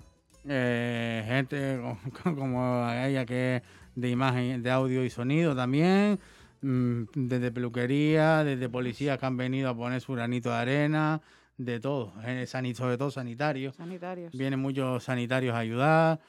eh, 0.48 1.24
gente 1.28 1.80
co- 2.24 2.34
como 2.36 2.90
ella 2.92 3.26
que 3.26 3.58
es 3.58 3.64
de 3.96 4.10
imagen, 4.10 4.64
de 4.64 4.72
audio 4.72 5.04
y 5.04 5.10
sonido 5.10 5.56
también, 5.56 6.20
mm, 6.62 7.04
desde 7.14 7.52
peluquería, 7.52 8.44
desde 8.44 8.68
policías 8.70 9.18
que 9.20 9.26
han 9.26 9.38
venido 9.38 9.70
a 9.70 9.76
poner 9.76 10.02
su 10.02 10.14
granito 10.14 10.50
de 10.50 10.56
arena, 10.56 11.22
de 11.60 11.80
todo, 11.80 12.14
eh, 12.26 12.48
sobre 12.48 12.98
todo 12.98 13.12
sanitarios. 13.12 13.76
Sanitarios. 13.76 14.32
Vienen 14.34 14.60
muchos 14.60 15.04
sanitarios 15.04 15.54
a 15.54 15.60
ayudar. 15.60 16.20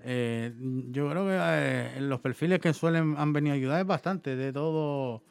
Eh, 0.00 0.52
yo 0.90 1.08
creo 1.08 1.26
que 1.26 1.36
eh, 1.38 2.00
los 2.00 2.20
perfiles 2.20 2.58
que 2.58 2.74
suelen 2.74 3.14
han 3.16 3.32
venido 3.32 3.54
a 3.54 3.56
ayudar 3.56 3.80
es 3.80 3.86
bastante, 3.86 4.34
de 4.34 4.52
todo 4.52 5.22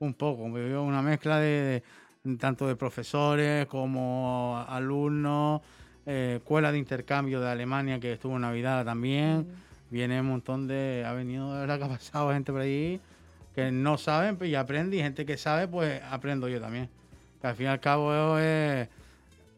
un 0.00 0.14
poco. 0.14 0.42
Una 0.42 1.00
mezcla 1.00 1.38
de, 1.38 1.82
de- 2.24 2.36
tanto 2.36 2.66
de 2.66 2.74
profesores 2.74 3.66
como 3.66 4.64
alumnos, 4.68 5.60
eh, 6.06 6.34
escuela 6.38 6.72
de 6.72 6.78
intercambio 6.78 7.40
de 7.40 7.48
Alemania 7.48 8.00
que 8.00 8.14
estuvo 8.14 8.34
en 8.34 8.42
Navidad 8.42 8.84
también. 8.84 9.46
Viene 9.90 10.20
un 10.20 10.26
montón 10.26 10.66
de. 10.66 11.04
Ha 11.06 11.12
venido, 11.12 11.54
de 11.54 11.60
verdad 11.60 11.78
que 11.78 11.84
ha 11.84 11.88
pasado 11.88 12.32
gente 12.32 12.50
por 12.50 12.62
ahí 12.62 13.00
que 13.54 13.70
no 13.70 13.96
saben 13.96 14.36
pues, 14.36 14.50
y 14.50 14.56
aprende, 14.56 14.96
y 14.96 15.00
gente 15.02 15.24
que 15.24 15.36
sabe, 15.36 15.68
pues 15.68 16.02
aprendo 16.10 16.48
yo 16.48 16.60
también. 16.60 16.88
Que 17.40 17.46
al 17.46 17.54
fin 17.54 17.66
y 17.66 17.68
al 17.68 17.78
cabo 17.78 18.36
es 18.38 18.88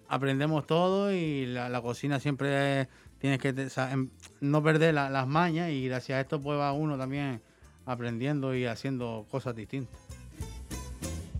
aprendemos 0.08 0.66
todo 0.66 1.12
y 1.12 1.46
la, 1.46 1.68
la 1.68 1.80
cocina 1.82 2.20
siempre 2.20 2.82
es- 2.82 2.88
tienes 3.18 3.38
que 3.38 3.48
em- 3.90 4.10
no 4.40 4.62
perder 4.62 4.94
la- 4.94 5.10
las 5.10 5.26
mañas 5.26 5.70
y 5.70 5.86
gracias 5.88 6.16
a 6.16 6.20
esto 6.20 6.40
pues 6.40 6.58
va 6.58 6.72
uno 6.72 6.96
también 6.98 7.40
aprendiendo 7.86 8.54
y 8.54 8.66
haciendo 8.66 9.26
cosas 9.30 9.54
distintas. 9.56 9.98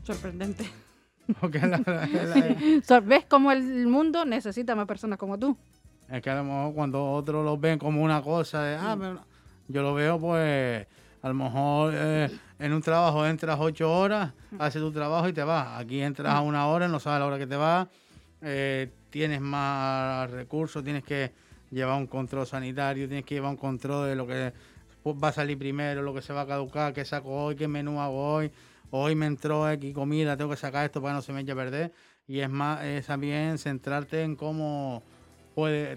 Sorprendente. 0.05 0.65
Porque 1.41 1.59
la- 1.61 1.81
la- 1.85 2.07
la- 2.07 2.57
So- 2.85 3.03
¿Ves 3.03 3.25
cómo 3.29 3.51
el 3.53 3.87
mundo 3.87 4.25
necesita 4.25 4.75
más 4.77 4.87
personas 4.87 5.19
como 5.19 5.39
tú? 5.39 5.57
Es 6.09 6.23
que 6.23 6.31
a 6.31 6.37
lo 6.37 6.45
mejor 6.45 6.75
cuando 6.75 7.13
otros 7.13 7.45
lo 7.45 7.59
ven 7.59 7.79
como 7.79 8.01
una 8.03 8.23
cosa 8.23 8.63
de, 8.63 8.77
ah, 8.77 8.97
pero 8.99 9.15
no". 9.15 9.25
yo 9.67 9.83
lo 9.83 9.93
veo 9.95 10.21
pues, 10.21 10.87
a 11.21 11.29
lo 11.29 11.35
mejor 11.35 11.93
eh, 11.97 12.31
en 12.61 12.73
un 12.73 12.81
trabajo 12.81 13.27
entras 13.27 13.59
ocho 13.61 13.93
horas, 13.93 14.33
haces 14.61 14.81
tu 14.81 14.93
trabajo 14.93 15.29
y 15.29 15.33
te 15.33 15.43
vas. 15.43 15.81
Aquí 15.81 16.01
entras 16.01 16.33
a 16.33 16.41
una 16.43 16.69
hora, 16.69 16.87
no 16.87 17.01
sabes 17.01 17.19
la 17.19 17.27
hora 17.27 17.39
que 17.39 17.49
te 17.49 17.57
vas, 17.57 17.89
eh, 18.43 18.91
tienes 19.11 19.41
más 19.41 20.31
recursos, 20.31 20.83
tienes 20.85 21.05
que 21.05 21.33
llevar 21.71 21.99
un 21.99 22.07
control 22.07 22.47
sanitario, 22.47 23.09
tienes 23.09 23.25
que 23.25 23.37
llevar 23.37 23.51
un 23.51 23.57
control 23.57 24.09
de 24.09 24.17
lo 24.17 24.27
que 24.27 24.53
va 25.05 25.29
a 25.29 25.33
salir 25.33 25.59
primero, 25.59 26.03
lo 26.03 26.15
que 26.15 26.23
se 26.23 26.33
va 26.33 26.43
a 26.43 26.47
caducar, 26.47 26.93
qué 26.93 27.05
saco 27.05 27.31
hoy, 27.31 27.57
qué 27.57 27.69
menú 27.69 28.01
hago 28.01 28.35
hoy, 28.35 28.51
hoy 28.91 29.15
me 29.15 29.27
entró 29.27 29.65
aquí 29.65 29.93
comida, 29.93 30.37
tengo 30.37 30.51
que 30.51 30.57
sacar 30.57 30.85
esto 30.85 31.01
para 31.01 31.15
que 31.15 31.17
no 31.17 31.23
se 31.23 31.33
me 31.33 31.41
eche 31.41 31.53
a 31.53 31.57
perder. 31.57 31.93
Y 32.29 32.41
es 32.41 32.51
más, 32.51 32.85
es 32.85 33.07
también 33.07 33.57
centrarte 33.59 34.23
en 34.23 34.35
cómo 34.35 35.03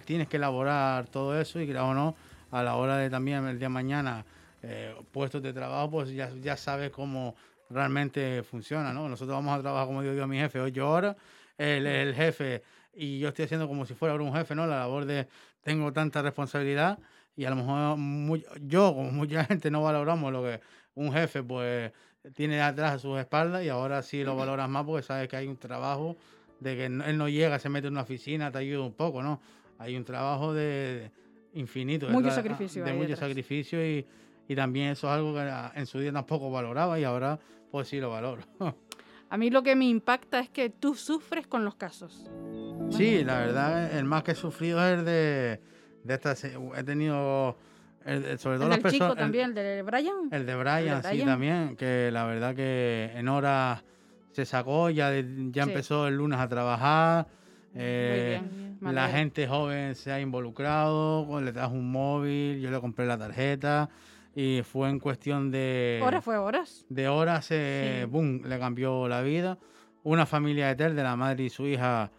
tienes 0.05 0.27
que 0.27 0.38
elaborar 0.38 1.08
todo 1.08 1.39
eso 1.39 1.60
y 1.60 1.67
claro 1.67 1.93
no, 1.93 2.15
a 2.51 2.63
la 2.63 2.75
hora 2.75 2.98
de 2.98 3.10
también 3.10 3.46
el 3.46 3.60
día 3.60 3.67
de 3.67 3.74
mañana 3.74 4.25
eh, 4.62 4.96
puestos 5.12 5.41
de 5.41 5.53
trabajo, 5.53 5.89
pues 5.91 6.12
ya, 6.12 6.31
ya 6.41 6.55
sabes 6.55 6.91
cómo 6.91 7.36
realmente 7.69 8.43
funciona, 8.43 8.93
¿no? 8.93 9.10
Nosotros 9.10 9.36
vamos 9.36 9.58
a 9.58 9.62
trabajar, 9.62 9.88
como 9.88 10.01
digo 10.01 10.24
a 10.24 10.27
mi 10.27 10.38
jefe, 10.38 10.60
ocho 10.60 10.89
horas, 10.89 11.15
el, 11.60 11.86
el 11.86 12.16
jefe, 12.16 12.63
y 12.94 13.20
yo 13.20 13.28
estoy 13.30 13.46
haciendo 13.46 13.68
como 13.68 13.86
si 13.86 13.94
fuera 13.94 14.16
un 14.16 14.34
jefe, 14.34 14.56
¿no? 14.56 14.66
La 14.66 14.80
labor 14.80 15.06
de, 15.06 15.28
tengo 15.62 15.94
tanta 15.94 16.22
responsabilidad 16.24 16.98
y 17.36 17.46
a 17.46 17.51
lo 17.51 17.58
mejor 17.58 17.98
mu- 17.98 18.38
yo, 18.62 18.94
como 18.96 19.12
mucha 19.12 19.46
gente, 19.46 19.70
no 19.70 19.84
valoramos 19.84 20.32
lo 20.34 20.42
que 20.42 20.60
un 20.96 21.13
jefe, 21.13 21.44
pues, 21.44 21.92
tiene 22.34 22.62
atrás 22.62 22.94
a 22.96 23.00
sus 23.00 23.20
espaldas 23.20 23.63
y 23.63 23.70
ahora 23.70 24.01
sí 24.01 24.24
lo 24.24 24.36
valoras 24.36 24.68
más 24.70 24.84
porque 24.86 25.04
sabes 25.04 25.28
que 25.30 25.38
hay 25.38 25.48
un 25.48 25.58
trabajo 25.58 26.18
de 26.60 26.75
que 26.75 26.86
él 26.88 27.18
no 27.18 27.30
llega, 27.30 27.58
se 27.60 27.70
mete 27.70 27.88
en 27.88 27.94
una 27.94 28.01
oficina, 28.01 28.51
te 28.51 28.58
ayuda 28.58 28.84
un 28.84 28.94
poco, 28.94 29.22
¿no? 29.22 29.39
Hay 29.78 29.96
un 29.96 30.04
trabajo 30.04 30.54
de, 30.54 30.63
de 30.63 31.12
infinito. 31.54 32.10
Mucho 32.10 32.32
sacrificio 32.32 32.84
De 32.84 32.89
ahí 32.92 32.98
mucho 32.98 33.10
detrás. 33.10 33.30
sacrificio 33.30 33.86
y, 33.86 34.06
y 34.48 34.56
también 34.56 34.89
eso 34.89 35.08
es 35.08 35.13
algo 35.13 35.34
que 35.34 35.39
ah, 35.42 35.72
en 35.75 35.86
su 35.86 36.00
día 36.00 36.12
tampoco 36.12 36.51
valoraba 36.51 37.00
y 37.00 37.06
ahora 37.06 37.39
pues 37.72 37.88
sí 37.88 38.00
lo 38.01 38.10
valoro. 38.10 38.42
A 39.29 39.38
mí 39.38 39.50
lo 39.50 39.62
que 39.63 39.75
me 39.75 39.86
impacta 39.86 40.39
es 40.39 40.50
que 40.50 40.69
tú 40.69 40.95
sufres 40.95 41.45
con 41.48 41.63
los 41.65 41.75
casos. 41.75 42.29
sí, 42.89 43.24
la 43.24 43.39
verdad, 43.39 43.95
el 43.98 44.05
más 44.05 44.24
que 44.24 44.31
he 44.31 44.36
sufrido 44.36 44.83
es 44.86 45.00
el 45.00 45.05
de, 45.05 45.62
de 46.03 46.13
esta... 46.13 46.36
se- 46.36 46.57
He 46.75 46.83
tenido, 46.83 47.55
el 48.05 48.39
sobre 48.39 48.57
todo 48.57 48.65
El 48.65 48.71
las 48.71 48.83
del 48.83 48.91
chico 48.91 49.15
también, 49.15 49.50
el 49.50 49.53
de 49.55 49.81
Brian. 49.83 50.15
El 50.31 50.45
de 50.45 50.55
Brian, 50.55 51.03
sí, 51.03 51.09
Brian. 51.09 51.27
también, 51.27 51.75
que 51.75 52.09
la 52.12 52.25
verdad 52.25 52.55
que 52.55 53.12
en 53.13 53.27
horas 53.27 53.83
se 54.31 54.45
sacó, 54.45 54.89
ya, 54.89 55.12
ya 55.13 55.63
Sí. 55.65 55.69
empezó 55.69 56.07
el 56.07 56.15
lunes 56.15 56.39
a 56.39 56.48
trabajar. 56.48 57.27
eh, 57.75 58.41
bien, 58.41 58.77
la 58.95 59.09
gente 59.09 59.48
joven 59.48 59.93
se 59.93 60.12
ha 60.12 60.19
involucrado, 60.19 61.39
le 61.41 61.51
trajo 61.53 61.75
un 61.75 61.91
móvil, 61.91 62.59
yo 62.59 62.71
le 62.71 62.79
compré 62.81 63.05
la 63.05 63.17
tarjeta 63.17 63.89
y 64.41 64.62
fue 64.63 64.89
en 64.89 65.00
cuestión 65.00 65.51
de, 65.51 66.00
Horas 66.01 66.24
fue 66.24 66.38
horas. 66.38 66.86
de 66.88 67.08
horas, 67.10 67.48
eh, 67.51 68.01
Sí. 68.03 68.10
boom, 68.10 68.41
le 68.46 68.58
cambió 68.58 69.08
la 69.10 69.22
vida. 69.22 69.58
Una 70.03 70.25
familia 70.25 70.67
de 70.67 70.75
Tel, 70.75 70.96
de 70.96 71.03
la 71.03 71.17
madre 71.17 71.43
y 71.43 71.50
su 71.50 71.67
hija, 71.67 72.10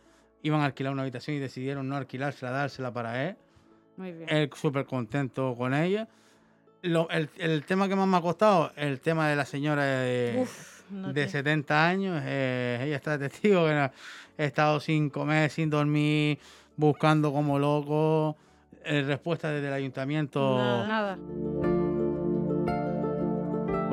iban 0.43 0.61
a 0.61 0.67
alquilar 0.67 0.93
una 0.93 1.01
habitación 1.03 1.37
y 1.37 1.41
decidieron 1.41 1.89
no 1.89 1.97
alquilársela, 1.97 2.51
dársela 2.53 2.93
para 2.93 3.27
él 3.27 3.37
Muy 3.97 4.13
bien. 4.13 4.29
él 4.29 4.51
súper 4.55 4.85
contento 4.85 5.55
con 5.57 5.73
ella. 5.73 6.09
Lo- 6.83 7.09
el, 7.09 7.31
el 7.39 7.65
tema 7.65 7.89
que 7.89 7.97
más 7.97 8.07
me 8.07 8.19
ha 8.19 8.21
costado, 8.21 8.71
el 8.77 9.01
tema 9.01 9.29
de 9.29 9.37
la 9.37 9.47
señora 9.47 9.85
de, 9.85 10.41
Uf, 10.43 10.91
No 10.91 11.13
de 11.15 11.25
te- 11.25 11.29
70 11.31 11.87
años. 11.89 12.21
eh, 12.25 12.81
ella 12.85 12.97
está 12.97 13.19
testigo 13.19 13.65
que 13.67 13.75
no- 13.75 13.91
he 14.37 14.45
estado 14.45 14.79
sin 14.81 15.09
comer, 15.09 15.51
sin 15.51 15.71
dormir, 15.71 16.39
buscando 16.77 17.33
como 17.33 17.59
loco. 17.59 18.37
eh, 18.83 19.03
respuesta 19.03 19.51
desde 19.51 19.69
el 19.69 19.75
ayuntamiento, 19.75 20.57
Nada. 20.57 20.87
Nada. 20.87 21.19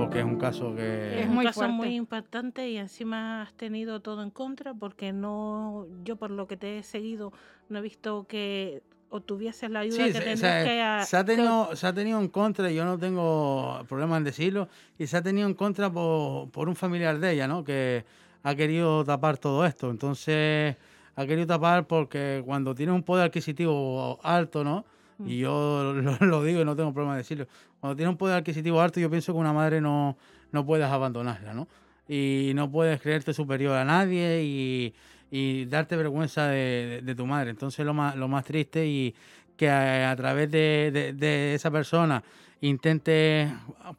Porque 0.07 0.19
es 0.19 0.25
un 0.25 0.37
caso 0.37 0.73
que... 0.73 1.21
Es 1.21 1.27
un 1.27 1.35
muy 1.35 1.45
caso 1.45 1.59
fuerte. 1.59 1.73
muy 1.75 1.95
impactante 1.95 2.69
y 2.69 2.77
encima 2.77 3.41
has 3.41 3.53
tenido 3.53 3.99
todo 4.01 4.23
en 4.23 4.29
contra 4.31 4.73
porque 4.73 5.11
no, 5.11 5.85
yo 6.05 6.15
por 6.15 6.31
lo 6.31 6.47
que 6.47 6.55
te 6.55 6.77
he 6.79 6.83
seguido 6.83 7.33
no 7.67 7.79
he 7.79 7.81
visto 7.81 8.25
que 8.27 8.81
obtuvieses 9.09 9.69
la 9.69 9.79
ayuda 9.81 9.97
Sí, 10.05 10.13
que 10.13 10.37
se- 10.37 10.63
que 10.63 10.81
a- 10.81 11.03
se 11.03 11.17
ha 11.17 11.25
que- 11.25 11.35
tenido, 11.35 11.75
se 11.75 11.87
ha 11.87 11.93
tenido 11.93 12.19
en 12.21 12.27
contra, 12.29 12.71
y 12.71 12.75
yo 12.75 12.85
no 12.85 12.97
tengo 12.97 13.83
problema 13.87 14.15
en 14.17 14.23
decirlo, 14.23 14.69
y 14.97 15.07
se 15.07 15.17
ha 15.17 15.21
tenido 15.21 15.47
en 15.47 15.53
contra 15.53 15.89
por, 15.91 16.49
por 16.51 16.69
un 16.69 16.75
familiar 16.75 17.19
de 17.19 17.31
ella, 17.33 17.47
¿no? 17.47 17.63
Que 17.65 18.05
ha 18.43 18.55
querido 18.55 19.03
tapar 19.03 19.37
todo 19.37 19.65
esto. 19.65 19.89
Entonces, 19.89 20.75
ha 21.15 21.25
querido 21.25 21.47
tapar 21.47 21.85
porque 21.87 22.41
cuando 22.45 22.73
tienes 22.75 22.95
un 22.95 23.03
poder 23.03 23.25
adquisitivo 23.25 24.19
alto, 24.23 24.63
¿no? 24.63 24.85
Y 25.25 25.39
yo 25.39 25.93
lo, 25.95 26.17
lo 26.25 26.43
digo 26.43 26.61
y 26.61 26.65
no 26.65 26.75
tengo 26.75 26.93
problema 26.93 27.13
en 27.13 27.19
decirlo. 27.19 27.47
Cuando 27.79 27.95
tienes 27.95 28.11
un 28.11 28.17
poder 28.17 28.37
adquisitivo 28.37 28.81
alto, 28.81 28.99
yo 28.99 29.09
pienso 29.09 29.33
que 29.33 29.39
una 29.39 29.53
madre 29.53 29.81
no, 29.81 30.17
no 30.51 30.65
puedes 30.65 30.85
abandonarla, 30.87 31.53
¿no? 31.53 31.67
Y 32.07 32.51
no 32.55 32.71
puedes 32.71 33.01
creerte 33.01 33.33
superior 33.33 33.75
a 33.75 33.83
nadie 33.83 34.41
y, 34.43 34.93
y 35.31 35.65
darte 35.65 35.95
vergüenza 35.97 36.47
de, 36.47 36.57
de- 36.87 37.01
de 37.01 37.15
tu 37.15 37.25
madre. 37.25 37.49
Entonces, 37.49 37.85
lo 37.85 37.93
más, 37.93 38.15
lo 38.15 38.27
más 38.27 38.45
triste 38.45 38.87
y 38.87 39.13
que 39.57 39.69
a, 39.69 40.15
través 40.15 40.49
de, 40.51 40.91
de- 40.93 41.13
de 41.13 41.53
esa 41.55 41.71
persona 41.71 42.23
intente 42.61 43.51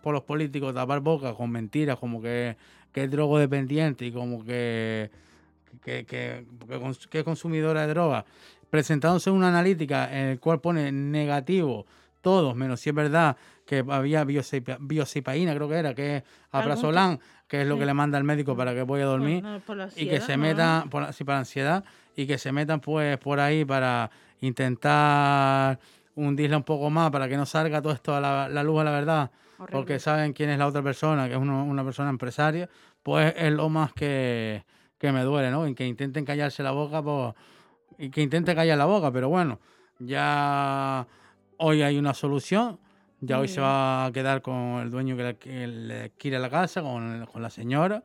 por 0.03 0.15
los 0.15 0.23
políticos 0.23 0.75
tapar 0.75 1.01
boca 1.01 1.35
con 1.35 1.51
mentiras 1.51 1.99
como 1.99 2.21
que, 2.23 2.57
que 2.93 3.05
es 3.05 3.11
drogodependiente 3.11 4.07
y 4.07 4.13
como 4.13 4.45
que, 4.45 5.11
que, 5.85 6.05
que, 6.07 6.45
que 7.11 7.19
es 7.19 7.25
consumidora 7.25 7.83
de 7.83 7.89
droga, 7.89 8.25
presentándose 8.71 9.31
una 9.31 9.49
analítica 9.49 10.11
en 10.13 10.27
el 10.29 10.41
cual 10.41 10.61
pone 10.61 10.91
negativo 10.93 11.87
todos, 12.21 12.55
menos 12.57 12.81
si 12.81 12.91
es 12.91 12.95
verdad 12.95 13.37
que 13.65 13.85
había 13.89 14.25
biosipaína, 14.25 15.55
creo 15.55 15.69
que 15.69 15.75
era, 15.77 15.95
que 15.95 16.17
es 16.17 16.23
aprazolam, 16.51 17.19
que 17.47 17.63
es 17.63 17.67
lo 17.69 17.75
sí. 17.75 17.81
que 17.81 17.87
le 17.87 17.95
manda 17.95 18.19
el 18.19 18.25
médico 18.25 18.57
para 18.57 18.75
que 18.75 18.83
vaya 18.83 19.05
a 19.05 19.07
dormir 19.09 19.45
por 19.67 19.79
y 19.97 20.09
que 20.09 20.21
se 20.21 20.37
¿no? 20.37 20.43
metan 20.43 20.91
por, 20.91 21.13
sí, 21.13 21.25
para 21.25 21.39
ansiedad 21.39 21.85
y 22.17 22.27
que 22.27 22.39
se 22.39 22.51
metan 22.53 22.81
pues 22.81 23.17
por 23.19 23.41
ahí 23.41 23.65
para 23.65 24.11
intentar 24.41 25.79
hundirla 26.15 26.57
un 26.57 26.63
poco 26.65 26.91
más 26.91 27.11
para 27.11 27.29
que 27.29 27.37
no 27.37 27.47
salga 27.47 27.81
todo 27.81 27.93
esto 27.93 28.15
a 28.15 28.21
la, 28.21 28.49
la 28.49 28.63
luz 28.63 28.81
a 28.81 28.85
la 28.85 28.91
verdad 28.91 29.31
Horrible. 29.59 29.73
porque 29.79 29.99
saben 30.01 30.33
quién 30.33 30.51
es 30.51 30.59
la 30.59 30.67
otra 30.67 30.83
persona 30.83 31.27
que 31.29 31.35
es 31.35 31.39
uno- 31.41 31.65
una 31.65 31.85
persona 31.85 32.11
empresaria 32.11 32.69
pues 33.03 33.33
es 33.37 33.53
lo 33.53 33.69
más 33.69 33.93
que, 33.93 34.65
que 34.99 35.13
me 35.13 35.23
duele 35.23 35.51
no 35.51 35.67
en 35.67 35.75
que 35.75 35.87
intenten 35.87 36.25
callarse 36.25 36.63
la 36.63 36.73
boca 36.73 37.03
pues, 37.03 37.35
y 37.99 38.11
que 38.11 38.23
intenten 38.23 38.55
callar 38.55 38.79
la 38.79 38.87
boca 38.87 39.13
pero 39.13 39.29
bueno 39.29 39.59
ya 39.99 41.07
hoy 41.59 41.83
hay 41.83 41.99
una 41.99 42.15
solución 42.15 42.79
ya 43.21 43.37
Muy 43.37 43.43
hoy 43.43 43.49
se 43.49 43.61
va 43.61 44.07
a 44.07 44.13
quedar 44.13 44.41
con 44.43 44.79
el 44.79 44.91
dueño 44.91 45.17
que 45.17 45.23
le, 45.25 45.37
que 45.37 45.67
le 45.67 46.03
adquiere 46.05 46.39
la 46.39 46.49
casa 46.49 46.83
con, 46.83 47.27
con 47.27 47.43
la 47.43 47.51
señora 47.51 48.03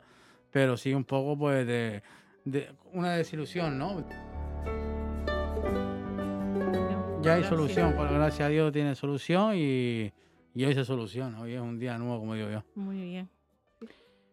pero 0.54 0.76
sí 0.76 0.94
un 0.94 1.04
poco 1.04 1.36
pues 1.36 1.66
de, 1.66 2.00
de 2.44 2.72
una 2.92 3.14
desilusión, 3.14 3.76
¿no? 3.76 4.04
Ya 7.22 7.34
hay 7.34 7.42
solución, 7.42 7.96
por 7.96 8.08
gracias 8.12 8.46
a 8.46 8.48
Dios 8.48 8.70
tiene 8.70 8.94
solución 8.94 9.54
y, 9.56 10.12
y 10.54 10.64
hoy 10.64 10.74
se 10.74 10.84
soluciona, 10.84 11.40
hoy 11.40 11.54
es 11.54 11.60
un 11.60 11.78
día 11.78 11.98
nuevo 11.98 12.20
como 12.20 12.34
digo 12.34 12.50
yo. 12.50 12.62
Muy 12.76 13.00
bien. 13.00 13.28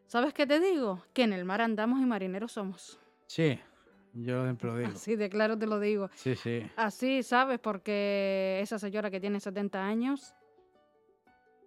¿Sabes 0.05 0.33
qué 0.33 0.45
te 0.45 0.59
digo? 0.59 1.01
Que 1.13 1.23
en 1.23 1.33
el 1.33 1.43
mar 1.43 1.61
andamos 1.61 1.99
y 2.01 2.05
marineros 2.05 2.51
somos. 2.51 2.99
Sí, 3.25 3.57
yo 4.13 4.43
siempre 4.43 4.69
lo 4.69 4.77
digo. 4.77 4.89
Así 4.89 5.15
de 5.15 5.29
claro 5.29 5.57
te 5.57 5.65
lo 5.67 5.79
digo. 5.79 6.09
Sí, 6.15 6.35
sí. 6.35 6.61
Así, 6.75 7.23
¿sabes? 7.23 7.59
Porque 7.59 8.59
esa 8.61 8.77
señora 8.79 9.09
que 9.11 9.19
tiene 9.19 9.39
70 9.39 9.83
años, 9.85 10.33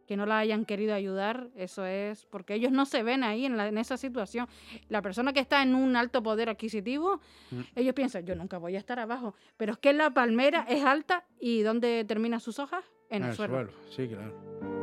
que 0.07 0.17
no 0.19 0.27
la 0.27 0.39
hayan 0.39 0.67
querido 0.67 0.95
ayudar, 0.95 1.49
eso 1.57 1.87
es 1.87 2.27
porque 2.27 2.53
ellos 2.55 2.71
no 2.73 2.85
se 2.85 3.03
ven 3.03 3.25
ahí 3.25 3.47
en, 3.47 3.57
la- 3.57 3.69
en 3.69 3.79
esa 3.79 3.97
situación. 3.97 4.47
La 4.91 5.01
persona 5.01 5.33
que 5.33 5.41
está 5.41 5.63
en 5.63 5.75
un 5.75 5.97
alto 5.97 6.23
poder 6.23 6.51
adquisitivo, 6.51 7.21
Mm. 7.51 7.61
ellos 7.77 7.95
piensan, 7.95 8.27
yo 8.27 8.35
nunca 8.37 8.59
voy 8.59 8.77
a 8.77 8.79
estar 8.79 8.99
abajo. 9.01 9.35
Pero 9.57 9.73
es 9.73 9.79
que 9.79 9.95
la 9.95 10.11
palmera 10.11 10.67
es 10.69 10.85
alta 10.85 11.25
y 11.41 11.63
¿dónde 11.63 12.05
terminan 12.07 12.41
sus 12.41 12.59
hojas? 12.59 12.85
En 13.09 13.23
el, 13.25 13.35
suelo. 13.35 13.71
sí, 13.91 14.09
claro. 14.09 14.74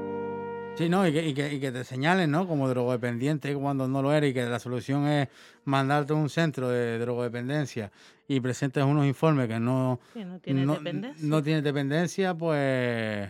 Sí, 0.77 0.89
no, 0.89 1.05
y 1.05 1.11
que, 1.13 1.27
y 1.27 1.33
que, 1.33 1.53
y 1.53 1.59
que 1.59 1.71
te 1.71 1.83
señalen, 1.83 2.31
¿no? 2.31 2.47
Como 2.47 2.67
drogodependiente 2.67 3.53
cuando 3.55 3.87
no 3.87 4.01
lo 4.01 4.13
eres 4.13 4.31
y 4.31 4.33
que 4.33 4.45
la 4.45 4.57
solución 4.57 5.05
es 5.05 5.27
mandarte 5.65 6.13
a 6.13 6.15
un 6.15 6.29
centro 6.29 6.69
de 6.69 6.97
drogodependencia 6.97 7.91
y 8.27 8.39
presentes 8.39 8.83
unos 8.83 9.05
informes 9.05 9.47
que 9.47 9.59
no, 9.59 9.99
Sí, 10.13 10.23
no 10.23 10.39
tienes 10.39 10.65
no, 10.65 10.73
dependencia. 10.75 11.27
no 11.27 11.43
tienes 11.43 11.63
dependencia, 11.63 12.33
pues 12.33 13.29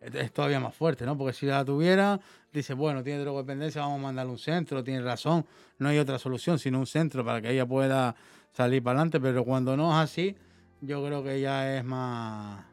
es 0.00 0.14
es 0.14 0.32
todavía 0.32 0.60
más 0.60 0.74
fuerte, 0.74 1.04
¿no? 1.04 1.16
Porque 1.18 1.32
si 1.34 1.46
la 1.46 1.64
tuviera, 1.64 2.18
dice, 2.52 2.72
bueno, 2.74 3.02
tiene 3.02 3.20
drogodependencia, 3.20 3.82
vamos 3.82 3.98
a 4.00 4.02
mandarle 4.04 4.32
un 4.32 4.38
centro, 4.38 4.82
tiene 4.82 5.02
razón, 5.02 5.44
no 5.78 5.88
hay 5.90 5.98
otra 5.98 6.18
solución 6.18 6.58
sino 6.58 6.78
un 6.80 6.86
centro 6.86 7.24
para 7.24 7.40
que 7.42 7.50
ella 7.50 7.66
pueda 7.66 8.14
salir 8.52 8.82
para 8.82 8.98
adelante, 9.00 9.20
pero 9.20 9.44
cuando 9.44 9.76
no 9.76 9.90
es 9.90 10.04
así, 10.10 10.34
yo 10.80 11.04
creo 11.04 11.22
que 11.22 11.40
ya 11.40 11.76
es 11.76 11.84
más, 11.84 12.64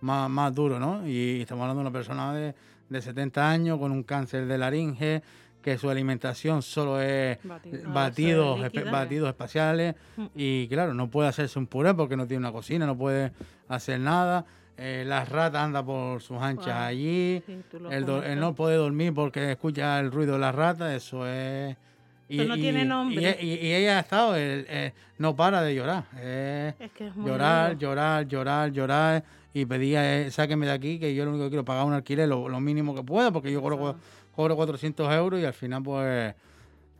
más, 0.00 0.28
más 0.28 0.54
duro, 0.54 0.78
¿no? 0.78 1.06
Y 1.08 1.40
estamos 1.40 1.62
hablando 1.62 1.82
de 1.82 1.88
una 1.88 1.92
persona 1.98 2.34
de, 2.34 2.54
de 2.88 3.02
70 3.02 3.50
años 3.50 3.78
con 3.78 3.92
un 3.92 4.02
cáncer 4.02 4.46
de 4.46 4.58
laringe, 4.58 5.22
que 5.62 5.76
su 5.76 5.90
alimentación 5.90 6.62
solo 6.62 7.00
es 7.00 7.38
Batido. 7.42 7.82
No, 7.88 7.92
batidos, 7.94 8.60
líquida. 8.60 8.90
batidos 8.90 9.28
espaciales 9.28 9.94
Mm. 10.16 10.26
y 10.34 10.68
claro, 10.68 10.94
no 10.94 11.08
puede 11.10 11.28
hacerse 11.28 11.58
un 11.58 11.66
puré 11.66 11.92
porque 11.94 12.16
no 12.16 12.26
tiene 12.26 12.38
una 12.38 12.52
cocina, 12.52 12.86
no 12.86 12.96
puede 12.96 13.32
hacer 13.68 14.00
nada. 14.00 14.44
Eh, 14.76 15.02
las 15.06 15.28
ratas 15.28 15.60
andan 15.62 15.84
por 15.84 16.22
sus 16.22 16.40
anchas 16.40 16.68
allí. 16.76 17.42
Sí, 17.44 17.60
El, 17.90 18.06
no 18.38 18.54
poder 18.54 18.78
dormir 18.78 19.12
porque 19.12 19.50
escucha 19.52 19.98
el 19.98 20.12
ruido 20.12 20.34
de 20.34 20.38
las 20.38 20.54
ratas, 20.54 20.92
eso 20.94 21.26
es... 21.26 21.76
Eso 22.28 22.44
no 22.44 22.54
tiene 22.56 22.84
nombre. 22.84 23.38
Y, 23.40 23.72
ella 23.72 23.98
ha 23.98 24.00
estado, 24.00 24.34
eh, 24.36 24.92
no 25.18 25.34
para 25.34 25.62
de 25.62 25.74
llorar. 25.74 26.04
eh, 26.16 26.74
Es 26.78 26.90
que 26.92 27.06
es 27.08 27.16
muy 27.16 27.30
llorar, 27.30 27.78
llorar, 27.78 28.26
llorar, 28.26 28.70
llorar. 28.72 29.24
Y 29.54 29.64
pedía, 29.64 30.20
eh, 30.20 30.30
sáquenme 30.30 30.66
de 30.66 30.72
aquí, 30.72 30.98
que 30.98 31.14
yo 31.14 31.24
lo 31.24 31.30
único 31.30 31.44
que 31.44 31.50
quiero 31.50 31.62
es 31.62 31.66
pagar 31.66 31.84
un 31.86 31.94
alquiler 31.94 32.28
lo, 32.28 32.48
lo 32.48 32.60
mínimo 32.60 32.94
que 32.94 33.02
pueda, 33.02 33.30
porque 33.32 33.50
yo 33.50 33.62
cobro, 33.62 33.96
cobro 34.36 34.56
400 34.56 35.12
euros 35.14 35.40
y 35.40 35.44
al 35.44 35.54
final, 35.54 35.82
pues, 35.82 36.34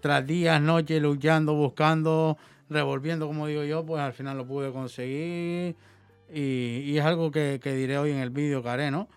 tras 0.00 0.26
días, 0.26 0.61
noches, 0.61 1.00
luchando, 1.02 1.54
buscando, 1.54 2.38
revolviendo, 2.70 3.26
como 3.26 3.47
digo 3.47 3.64
yo, 3.64 3.85
pues 3.85 4.00
al 4.00 4.12
final 4.14 4.38
lo 4.38 4.47
pude 4.47 4.73
conseguir. 4.73 5.76
Y, 6.32 6.82
y 6.87 6.99
es 6.99 7.04
algo 7.04 7.30
que, 7.30 7.61
que 7.62 7.73
diré 7.75 7.99
hoy 7.99 8.11
en 8.12 8.18
el 8.18 8.30
vídeo 8.30 8.62
que 8.62 8.68
haré, 8.68 8.90
¿no? 8.90 9.08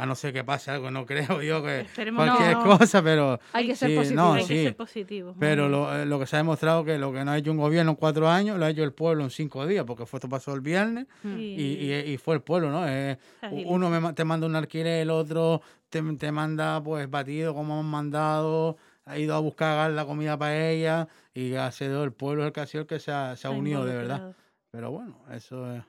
A 0.00 0.06
no 0.06 0.14
ser 0.14 0.32
que 0.32 0.44
pase 0.44 0.70
algo, 0.70 0.92
no 0.92 1.04
creo 1.04 1.42
yo 1.42 1.60
que 1.62 1.80
Esperemos 1.80 2.24
cualquier 2.24 2.56
no. 2.56 2.78
cosa, 2.78 3.02
pero 3.02 3.40
Hay 3.52 3.66
que 3.66 3.74
ser 3.74 3.90
Sí, 3.90 3.96
positivo. 3.96 4.22
no, 4.22 4.32
Hay 4.34 4.42
sí. 4.44 4.54
que 4.54 4.62
ser 4.62 4.76
positivo. 4.76 5.34
pero 5.40 5.68
lo, 5.68 5.92
eh, 5.92 6.06
lo 6.06 6.20
que 6.20 6.26
se 6.26 6.36
ha 6.36 6.38
demostrado 6.38 6.84
que 6.84 6.98
lo 6.98 7.12
que 7.12 7.24
no 7.24 7.32
ha 7.32 7.38
hecho 7.38 7.50
un 7.50 7.56
gobierno 7.56 7.90
en 7.90 7.96
cuatro 7.96 8.28
años, 8.28 8.58
lo 8.58 8.64
ha 8.64 8.70
hecho 8.70 8.84
el 8.84 8.92
pueblo 8.92 9.24
en 9.24 9.30
cinco 9.30 9.66
días, 9.66 9.84
porque 9.84 10.06
fue 10.06 10.18
esto 10.18 10.28
pasó 10.28 10.54
el 10.54 10.60
viernes 10.60 11.06
bien. 11.24 11.38
y, 11.40 11.62
y- 11.92 12.12
y 12.12 12.16
fue 12.16 12.36
el 12.36 12.42
pueblo, 12.42 12.70
¿no? 12.70 12.88
Eh, 12.88 13.18
uno 13.66 13.90
me 13.90 14.12
te 14.12 14.24
manda 14.24 14.46
un 14.46 14.54
alquiler, 14.54 15.02
el 15.02 15.10
otro 15.10 15.62
te, 15.90 16.00
te 16.16 16.30
manda 16.30 16.80
pues 16.80 17.10
batido 17.10 17.52
como 17.52 17.80
han 17.80 17.86
mandado, 17.86 18.76
ha 19.04 19.18
ido 19.18 19.34
a 19.34 19.40
buscar 19.40 19.90
la 19.90 20.04
comida 20.04 20.38
para 20.38 20.68
ella 20.70 21.08
y 21.34 21.54
ha 21.54 21.72
sido 21.72 22.04
el 22.04 22.12
pueblo 22.12 22.46
el 22.46 22.52
que 22.52 22.60
ha 22.60 22.66
sido 22.66 22.82
el 22.82 22.86
que 22.86 23.00
se 23.00 23.10
ha, 23.10 23.34
se 23.34 23.48
ha 23.48 23.50
unido 23.50 23.84
de 23.84 23.96
verdad. 23.96 24.36
Pero 24.70 24.92
bueno, 24.92 25.18
eso 25.32 25.72
es, 25.74 25.82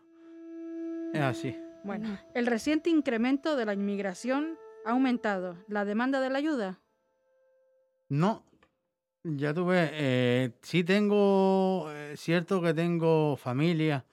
es 1.14 1.22
así. 1.22 1.56
Bueno, 1.84 2.18
el 2.34 2.46
reciente 2.46 2.90
incremento 2.90 3.56
de 3.56 3.66
la 3.66 3.74
inmigración 3.74 4.58
ha 4.86 4.92
aumentado 4.92 5.58
la 5.68 5.86
demanda 5.86 6.20
de 6.20 6.30
la 6.30 6.38
ayuda. 6.38 6.80
No, 8.10 8.44
ya 9.24 9.54
tuve, 9.54 9.90
eh, 9.94 10.52
sí 10.62 10.84
tengo, 10.84 11.88
eh, 11.92 12.16
cierto 12.18 12.62
que 12.62 12.74
tengo 12.74 13.38
familia, 13.38 14.06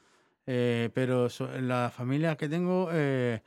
eh, 0.47 0.91
pero 0.95 1.29
so- 1.29 1.49
las 1.61 1.93
familias 1.95 2.37
que 2.37 2.49
tengo, 2.49 2.89
eh, 2.93 3.43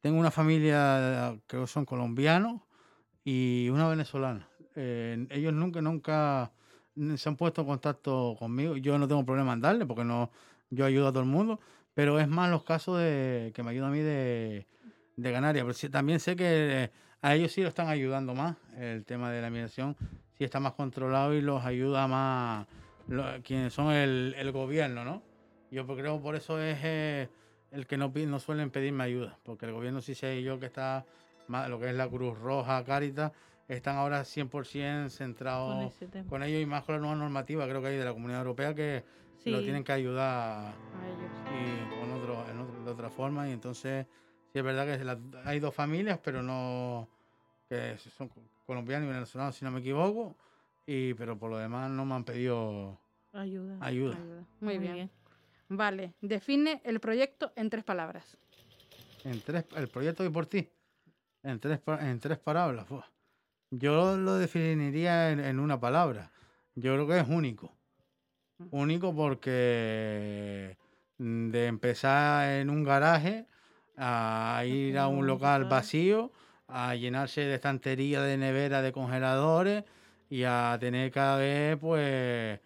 tengo 0.00 0.18
una 0.18 0.30
familia, 0.30 1.38
creo 1.46 1.62
que 1.62 1.66
son 1.68 1.84
colombianos 1.84 2.60
y 3.24 3.68
una 3.70 3.88
venezolana. 3.88 4.48
Eh, 4.74 5.26
ellos 5.30 5.52
nunca, 5.52 5.80
nunca 5.80 6.52
se 7.16 7.28
han 7.28 7.36
puesto 7.36 7.60
en 7.62 7.66
contacto 7.68 8.34
conmigo. 8.38 8.76
Yo 8.76 8.98
no 8.98 9.06
tengo 9.06 9.24
problema 9.24 9.52
en 9.52 9.60
darle 9.60 9.86
porque 9.86 10.04
no, 10.04 10.30
yo 10.70 10.84
ayudo 10.84 11.08
a 11.08 11.12
todo 11.12 11.22
el 11.22 11.28
mundo, 11.28 11.60
pero 11.94 12.18
es 12.20 12.28
más 12.28 12.50
los 12.50 12.64
casos 12.64 12.98
de 12.98 13.52
que 13.54 13.62
me 13.62 13.70
ayudan 13.70 13.90
a 13.90 13.92
mí 13.92 14.00
de, 14.00 14.66
de 15.16 15.32
Canarias. 15.32 15.64
Pero 15.64 15.74
sí- 15.74 15.88
también 15.88 16.20
sé 16.20 16.36
que 16.36 16.84
eh, 16.84 16.90
a 17.20 17.34
ellos 17.34 17.52
sí 17.52 17.62
lo 17.62 17.68
están 17.68 17.88
ayudando 17.88 18.34
más, 18.34 18.56
el 18.78 19.04
tema 19.04 19.30
de 19.30 19.42
la 19.42 19.50
migración, 19.50 19.96
sí 20.36 20.44
está 20.44 20.60
más 20.60 20.72
controlado 20.72 21.34
y 21.34 21.40
los 21.40 21.64
ayuda 21.64 22.06
más 22.08 22.66
lo- 23.08 23.24
quienes 23.42 23.72
son 23.72 23.92
el, 23.92 24.34
el 24.38 24.52
gobierno, 24.52 25.04
¿no? 25.04 25.22
Yo 25.70 25.86
creo 25.86 26.20
por 26.20 26.34
eso 26.36 26.60
es 26.60 26.78
eh, 26.82 27.28
el 27.70 27.86
que 27.86 27.96
no, 27.96 28.12
no 28.14 28.38
suelen 28.38 28.70
pedirme 28.70 29.04
ayuda, 29.04 29.38
porque 29.42 29.66
el 29.66 29.72
gobierno 29.72 30.00
sí 30.00 30.14
sé 30.14 30.42
yo 30.42 30.58
que 30.60 30.66
está, 30.66 31.04
más, 31.48 31.68
lo 31.68 31.78
que 31.80 31.88
es 31.88 31.94
la 31.94 32.08
Cruz 32.08 32.38
Roja, 32.38 32.84
Cáritas, 32.84 33.32
están 33.68 33.96
ahora 33.96 34.22
100% 34.24 34.50
Con 34.50 35.10
centrados 35.10 35.94
tema. 36.10 36.28
con 36.28 36.42
ellos 36.42 36.60
y 36.60 36.66
más 36.66 36.84
con 36.84 36.96
la 36.96 37.00
nueva 37.00 37.14
normativa, 37.16 37.66
creo 37.66 37.80
que 37.80 37.88
hay 37.88 37.96
de 37.96 38.04
la 38.04 38.12
Comunidad 38.12 38.40
Europea 38.40 38.74
que 38.74 39.02
lo 39.50 39.58
Sí. 39.58 39.64
tienen 39.64 39.84
que 39.84 39.92
ayudar 39.92 40.74
A 40.74 41.08
ellos. 41.08 41.30
y 41.50 42.00
con 42.00 42.12
otro, 42.12 42.48
en 42.50 42.58
otro- 42.60 42.84
de 42.84 42.90
otra 42.90 43.10
forma. 43.10 43.48
Y 43.48 43.52
entonces, 43.52 44.06
sí 44.52 44.58
es 44.58 44.64
verdad 44.64 44.86
que 44.86 45.04
la- 45.04 45.18
hay 45.44 45.60
dos 45.60 45.74
familias, 45.74 46.18
pero 46.22 46.42
no 46.42 47.08
que 47.68 47.96
son 47.98 48.28
co- 48.28 48.42
colombianos 48.66 49.08
y 49.08 49.12
venezolanos, 49.12 49.56
si 49.56 49.64
no 49.64 49.70
me 49.70 49.80
equivoco. 49.80 50.36
Y, 50.86 51.14
pero 51.14 51.38
por 51.38 51.50
lo 51.50 51.58
demás 51.58 51.90
no 51.90 52.04
me 52.04 52.14
han 52.14 52.24
pedido 52.24 52.98
Ayuda. 53.32 53.78
ayuda. 53.80 54.16
Ayuda. 54.16 54.44
Muy, 54.60 54.78
bien. 54.78 55.10
Vale, 55.68 56.12
define 56.20 56.82
el 56.84 57.00
proyecto 57.00 57.52
en 57.56 57.70
tres 57.70 57.82
palabras. 57.84 58.36
En 59.24 59.40
tres, 59.40 59.64
el 59.76 59.88
proyecto 59.88 60.22
de 60.22 60.30
por 60.30 60.44
ti, 60.46 60.68
en 61.44 61.58
tres, 61.60 61.80
en 62.00 62.18
tres 62.20 62.38
palabras. 62.38 62.86
fu. 62.86 63.00
Yo 63.70 64.16
lo 64.18 64.34
definiría 64.34 65.30
en, 65.30 65.40
en 65.40 65.58
una 65.60 65.80
palabra. 65.80 66.30
Yo 66.74 66.92
creo 66.94 67.06
que 67.06 67.18
es 67.20 67.28
único. 67.28 67.72
Único 68.70 69.14
porque 69.14 70.76
mm, 71.18 71.50
de 71.50 71.66
empezar 71.66 72.48
en 72.48 72.70
un 72.70 72.84
garaje 72.84 73.46
a 73.96 74.62
ir 74.66 74.98
a 74.98 75.08
un 75.08 75.18
un 75.18 75.26
local 75.26 75.64
vacío, 75.64 76.32
a 76.68 76.94
llenarse 76.94 77.42
de 77.42 77.54
estantería, 77.54 78.22
de 78.22 78.36
nevera, 78.36 78.82
de 78.82 78.92
congeladores 78.92 79.84
y 80.30 80.44
a 80.44 80.76
tener 80.80 81.10
cada 81.10 81.36
vez, 81.36 81.76
pues, 81.78 82.60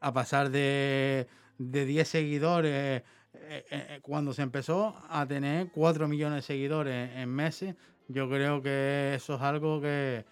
a 0.00 0.12
pasar 0.12 0.50
de, 0.50 1.26
de 1.58 1.84
10 1.84 2.08
seguidores 2.08 2.72
eh, 2.72 3.04
eh, 3.34 3.64
eh, 3.70 3.98
cuando 4.02 4.32
se 4.32 4.42
empezó 4.42 4.96
a 5.08 5.26
tener 5.26 5.70
4 5.72 6.08
millones 6.08 6.36
de 6.36 6.42
seguidores 6.42 7.10
en 7.16 7.28
meses. 7.28 7.74
Yo 8.08 8.28
creo 8.28 8.62
que 8.62 9.14
eso 9.14 9.34
es 9.34 9.40
algo 9.40 9.80
que, 9.80 10.24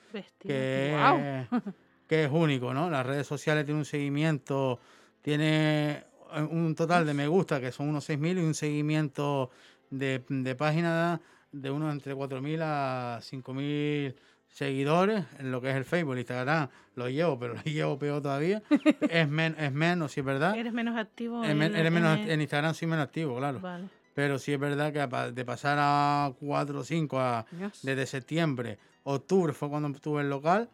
que 2.08 2.24
es 2.24 2.30
único, 2.32 2.72
¿no? 2.74 2.90
Las 2.90 3.06
redes 3.06 3.26
sociales 3.26 3.64
tienen 3.64 3.80
un 3.80 3.84
seguimiento, 3.84 4.80
tiene 5.22 6.04
eh, 6.34 6.42
un 6.50 6.74
total 6.74 7.06
de 7.06 7.14
me 7.14 7.26
gusta, 7.26 7.60
que 7.60 7.72
son 7.72 7.88
unos 7.88 8.08
6.000, 8.08 8.38
y 8.38 8.44
un 8.44 8.54
seguimiento 8.54 9.50
de, 9.90 10.22
de 10.28 10.54
páginas 10.54 11.20
de 11.52 11.70
unos 11.70 11.92
entre 11.92 12.14
4.000 12.14 12.60
a 12.62 13.18
5.000 13.22 14.14
seguidores 14.50 15.24
en 15.38 15.50
lo 15.52 15.60
que 15.60 15.70
es 15.70 15.76
el 15.76 15.84
Facebook, 15.84 16.16
Instagram, 16.16 16.68
lo 16.94 17.08
llevo, 17.08 17.38
pero 17.38 17.54
lo 17.54 17.62
llevo 17.62 17.98
peor 17.98 18.22
todavía. 18.22 18.62
es, 19.10 19.28
men- 19.28 19.56
es 19.58 19.72
menos, 19.72 20.12
sí 20.12 20.20
es 20.20 20.26
verdad. 20.26 20.56
¿Eres 20.56 20.72
menos 20.72 20.96
activo? 20.98 21.44
En- 21.44 21.60
eres 21.62 21.92
menos, 21.92 22.18
en- 22.18 22.30
en 22.30 22.40
Instagram 22.40 22.74
soy 22.74 22.88
menos 22.88 23.04
activo, 23.04 23.36
claro. 23.36 23.60
Vale. 23.60 23.88
Pero 24.14 24.38
sí 24.40 24.52
es 24.52 24.58
verdad 24.58 24.92
que 24.92 25.32
de 25.32 25.44
pasar 25.44 25.78
a 25.80 26.32
4 26.40 26.80
o 26.80 26.82
5 26.84 27.20
a, 27.20 27.46
Dios. 27.52 27.80
desde 27.84 28.04
septiembre, 28.06 28.78
octubre 29.04 29.52
fue 29.52 29.68
cuando 29.68 29.92
tuve 30.00 30.22
el 30.22 30.28
local, 30.30 30.68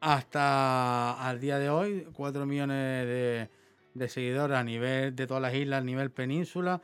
hasta 0.00 1.12
al 1.26 1.40
día 1.40 1.58
de 1.58 1.70
hoy, 1.70 2.06
4 2.12 2.46
millones 2.46 3.06
de, 3.06 3.48
de 3.94 4.08
seguidores 4.08 4.56
a 4.56 4.64
nivel 4.64 5.14
de 5.14 5.26
todas 5.26 5.42
las 5.42 5.54
islas, 5.54 5.80
a 5.80 5.84
nivel 5.84 6.10
península. 6.10 6.80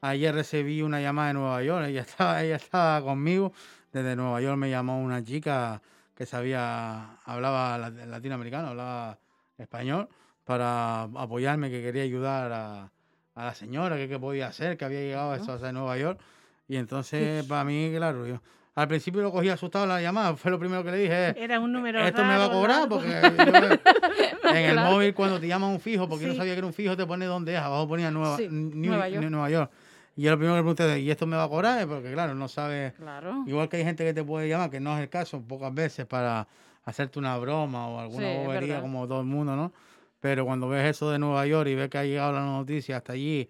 Ayer 0.00 0.34
recibí 0.34 0.82
una 0.82 1.00
llamada 1.00 1.28
de 1.28 1.34
Nueva 1.34 1.62
York, 1.62 1.86
ella 1.88 2.00
estaba, 2.08 2.42
ella 2.42 2.56
estaba 2.56 3.02
conmigo. 3.02 3.52
Desde 3.92 4.16
Nueva 4.16 4.40
York 4.40 4.56
me 4.56 4.70
llamó 4.70 5.00
una 5.02 5.22
chica 5.22 5.80
que 6.14 6.26
sabía, 6.26 7.16
hablaba 7.24 7.78
la- 7.78 7.90
latinoamericano, 7.90 8.68
hablaba 8.68 9.18
español, 9.58 10.08
para 10.44 11.02
apoyarme, 11.04 11.70
que 11.70 11.82
quería 11.82 12.02
ayudar 12.02 12.52
a, 12.52 12.90
a 13.34 13.44
la 13.44 13.54
señora, 13.54 13.96
que 13.96 14.08
qué 14.08 14.18
podía 14.18 14.48
hacer, 14.48 14.76
que 14.76 14.84
había 14.84 15.00
llegado 15.00 15.32
a 15.32 15.36
eso, 15.36 15.52
a 15.64 15.72
Nueva 15.72 15.96
York. 15.96 16.20
Y 16.68 16.76
entonces, 16.76 17.44
para 17.46 17.64
mí, 17.64 17.92
claro, 17.96 18.26
yo 18.26 18.40
al 18.76 18.88
principio 18.88 19.22
lo 19.22 19.30
cogí 19.30 19.48
asustado 19.48 19.86
la 19.86 20.00
llamada, 20.00 20.34
fue 20.36 20.50
lo 20.50 20.58
primero 20.58 20.82
que 20.84 20.90
le 20.90 20.98
dije. 20.98 21.34
Era 21.42 21.60
un 21.60 21.72
número 21.72 22.00
esto 22.04 22.24
me 22.24 22.36
va 22.36 22.46
a 22.46 22.50
cobrar 22.50 22.88
porque 22.88 23.08
yo- 23.08 24.50
en 24.50 24.56
el 24.56 24.72
Claro. 24.72 24.90
móvil 24.90 25.14
cuando 25.14 25.38
te 25.40 25.46
llaman 25.48 25.70
un 25.70 25.80
fijo, 25.80 26.08
porque 26.08 26.24
yo 26.24 26.30
Sí. 26.32 26.36
no 26.36 26.40
sabía 26.42 26.52
que 26.54 26.58
era 26.58 26.66
un 26.66 26.72
fijo, 26.74 26.96
te 26.96 27.06
pone 27.06 27.24
dónde 27.26 27.54
es, 27.54 27.60
abajo 27.60 27.86
ponía 27.88 28.10
Nueva, 28.10 28.36
Sí, 28.36 28.48
New- 28.50 28.90
Nueva 28.90 29.08
York. 29.08 29.20
New- 29.20 29.30
Nueva 29.30 29.50
York. 29.50 29.70
Y 30.16 30.22
yo 30.22 30.30
lo 30.30 30.36
primero 30.38 30.54
que 30.54 30.58
le 30.70 30.74
pregunté, 30.74 31.00
¿y 31.00 31.10
esto 31.10 31.26
me 31.26 31.36
va 31.36 31.44
a 31.44 31.48
cobrar? 31.48 31.86
Porque 31.88 32.12
claro, 32.12 32.34
no 32.34 32.46
sabes, 32.48 32.92
Claro. 32.94 33.42
igual 33.46 33.68
que 33.68 33.78
hay 33.78 33.84
gente 33.84 34.04
que 34.04 34.14
te 34.14 34.22
puede 34.22 34.48
llamar, 34.48 34.70
que 34.70 34.78
no 34.80 34.94
es 34.96 35.02
el 35.02 35.08
caso, 35.08 35.40
pocas 35.42 35.74
veces 35.74 36.06
para 36.06 36.46
hacerte 36.84 37.18
una 37.18 37.36
broma 37.38 37.88
o 37.88 37.98
alguna 37.98 38.28
Sí, 38.28 38.36
bobería 38.44 38.80
como 38.80 39.08
todo 39.08 39.20
el 39.20 39.26
mundo, 39.26 39.56
¿no? 39.56 39.72
Pero 40.20 40.44
cuando 40.44 40.68
ves 40.68 40.84
eso 40.88 41.10
de 41.10 41.18
Nueva 41.18 41.46
York 41.46 41.68
y 41.68 41.74
ves 41.74 41.88
que 41.90 41.98
ha 41.98 42.04
llegado 42.04 42.32
la 42.32 42.40
noticia 42.44 42.96
hasta 42.98 43.12
allí, 43.14 43.48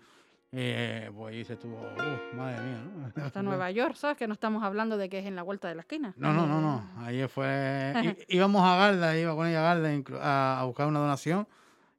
eh, 0.57 1.11
pues 1.17 1.35
dices 1.35 1.59
tú, 1.59 1.69
"Uf, 1.69 2.35
madre 2.37 2.61
mía, 2.63 2.79
¿no? 3.17 3.23
Hasta 3.25 3.43
Nueva 3.43 3.71
York, 3.71 3.97
¿sabes? 3.97 4.17
Que 4.17 4.27
no 4.29 4.35
estamos 4.35 4.63
hablando 4.63 4.97
de 4.97 5.09
que 5.09 5.19
es 5.19 5.27
en 5.27 5.35
la 5.37 5.43
vuelta 5.43 5.69
de 5.69 5.75
la 5.75 5.81
esquina. 5.83 6.15
No, 6.17 6.33
no, 6.33 6.47
no, 6.47 6.61
no. 6.61 6.89
Ayer 7.05 7.29
fue. 7.29 7.93
í- 8.03 8.17
íbamos 8.29 8.63
a 8.63 8.77
Garda, 8.77 9.19
iba 9.19 9.35
con 9.35 9.47
ella 9.47 9.61
a 9.71 9.75
Garda 9.75 9.91
a, 10.23 10.61
a 10.61 10.65
buscar 10.65 10.87
una 10.87 11.01
donación. 11.01 11.49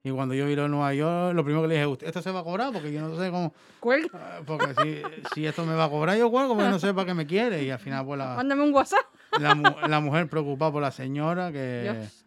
Y 0.04 0.12
cuando 0.12 0.36
yo 0.36 0.46
vi 0.46 0.56
lo 0.56 0.62
de 0.64 0.70
Nueva 0.70 0.94
York, 0.94 1.36
lo 1.36 1.44
primero 1.44 1.64
que 1.64 1.68
le 1.70 1.74
dije, 1.76 1.88
"¿Usted- 1.88 2.08
¿esto 2.08 2.22
se 2.22 2.32
va 2.32 2.42
a 2.42 2.44
cobrar? 2.44 2.72
Porque 2.72 2.94
yo 2.94 3.02
no 3.02 3.16
sé 3.18 3.30
cómo. 3.32 3.54
Cuelga. 3.80 4.10
ah, 4.14 4.42
Porque 4.46 4.68
si, 4.82 5.02
si 5.34 5.46
esto 5.48 5.66
me 5.66 5.74
va 5.74 5.86
a 5.86 5.90
cobrar, 5.90 6.16
yo 6.18 6.30
cuelgo, 6.30 6.54
porque 6.56 6.70
no 6.70 6.78
sé 6.80 6.94
para 6.94 7.08
qué 7.08 7.14
me 7.16 7.26
quiere. 7.26 7.64
Y 7.64 7.72
al 7.72 7.80
final, 7.80 8.06
pues 8.06 8.20
la, 8.20 8.36
Mándame 8.36 8.62
un 8.64 8.74
WhatsApp. 8.74 9.04
la, 9.40 9.88
la 9.88 10.00
mujer 10.00 10.30
preocupada 10.30 10.72
por 10.72 10.82
la 10.84 10.92
señora, 10.92 11.52
que. 11.52 11.82
Dios. 11.92 12.26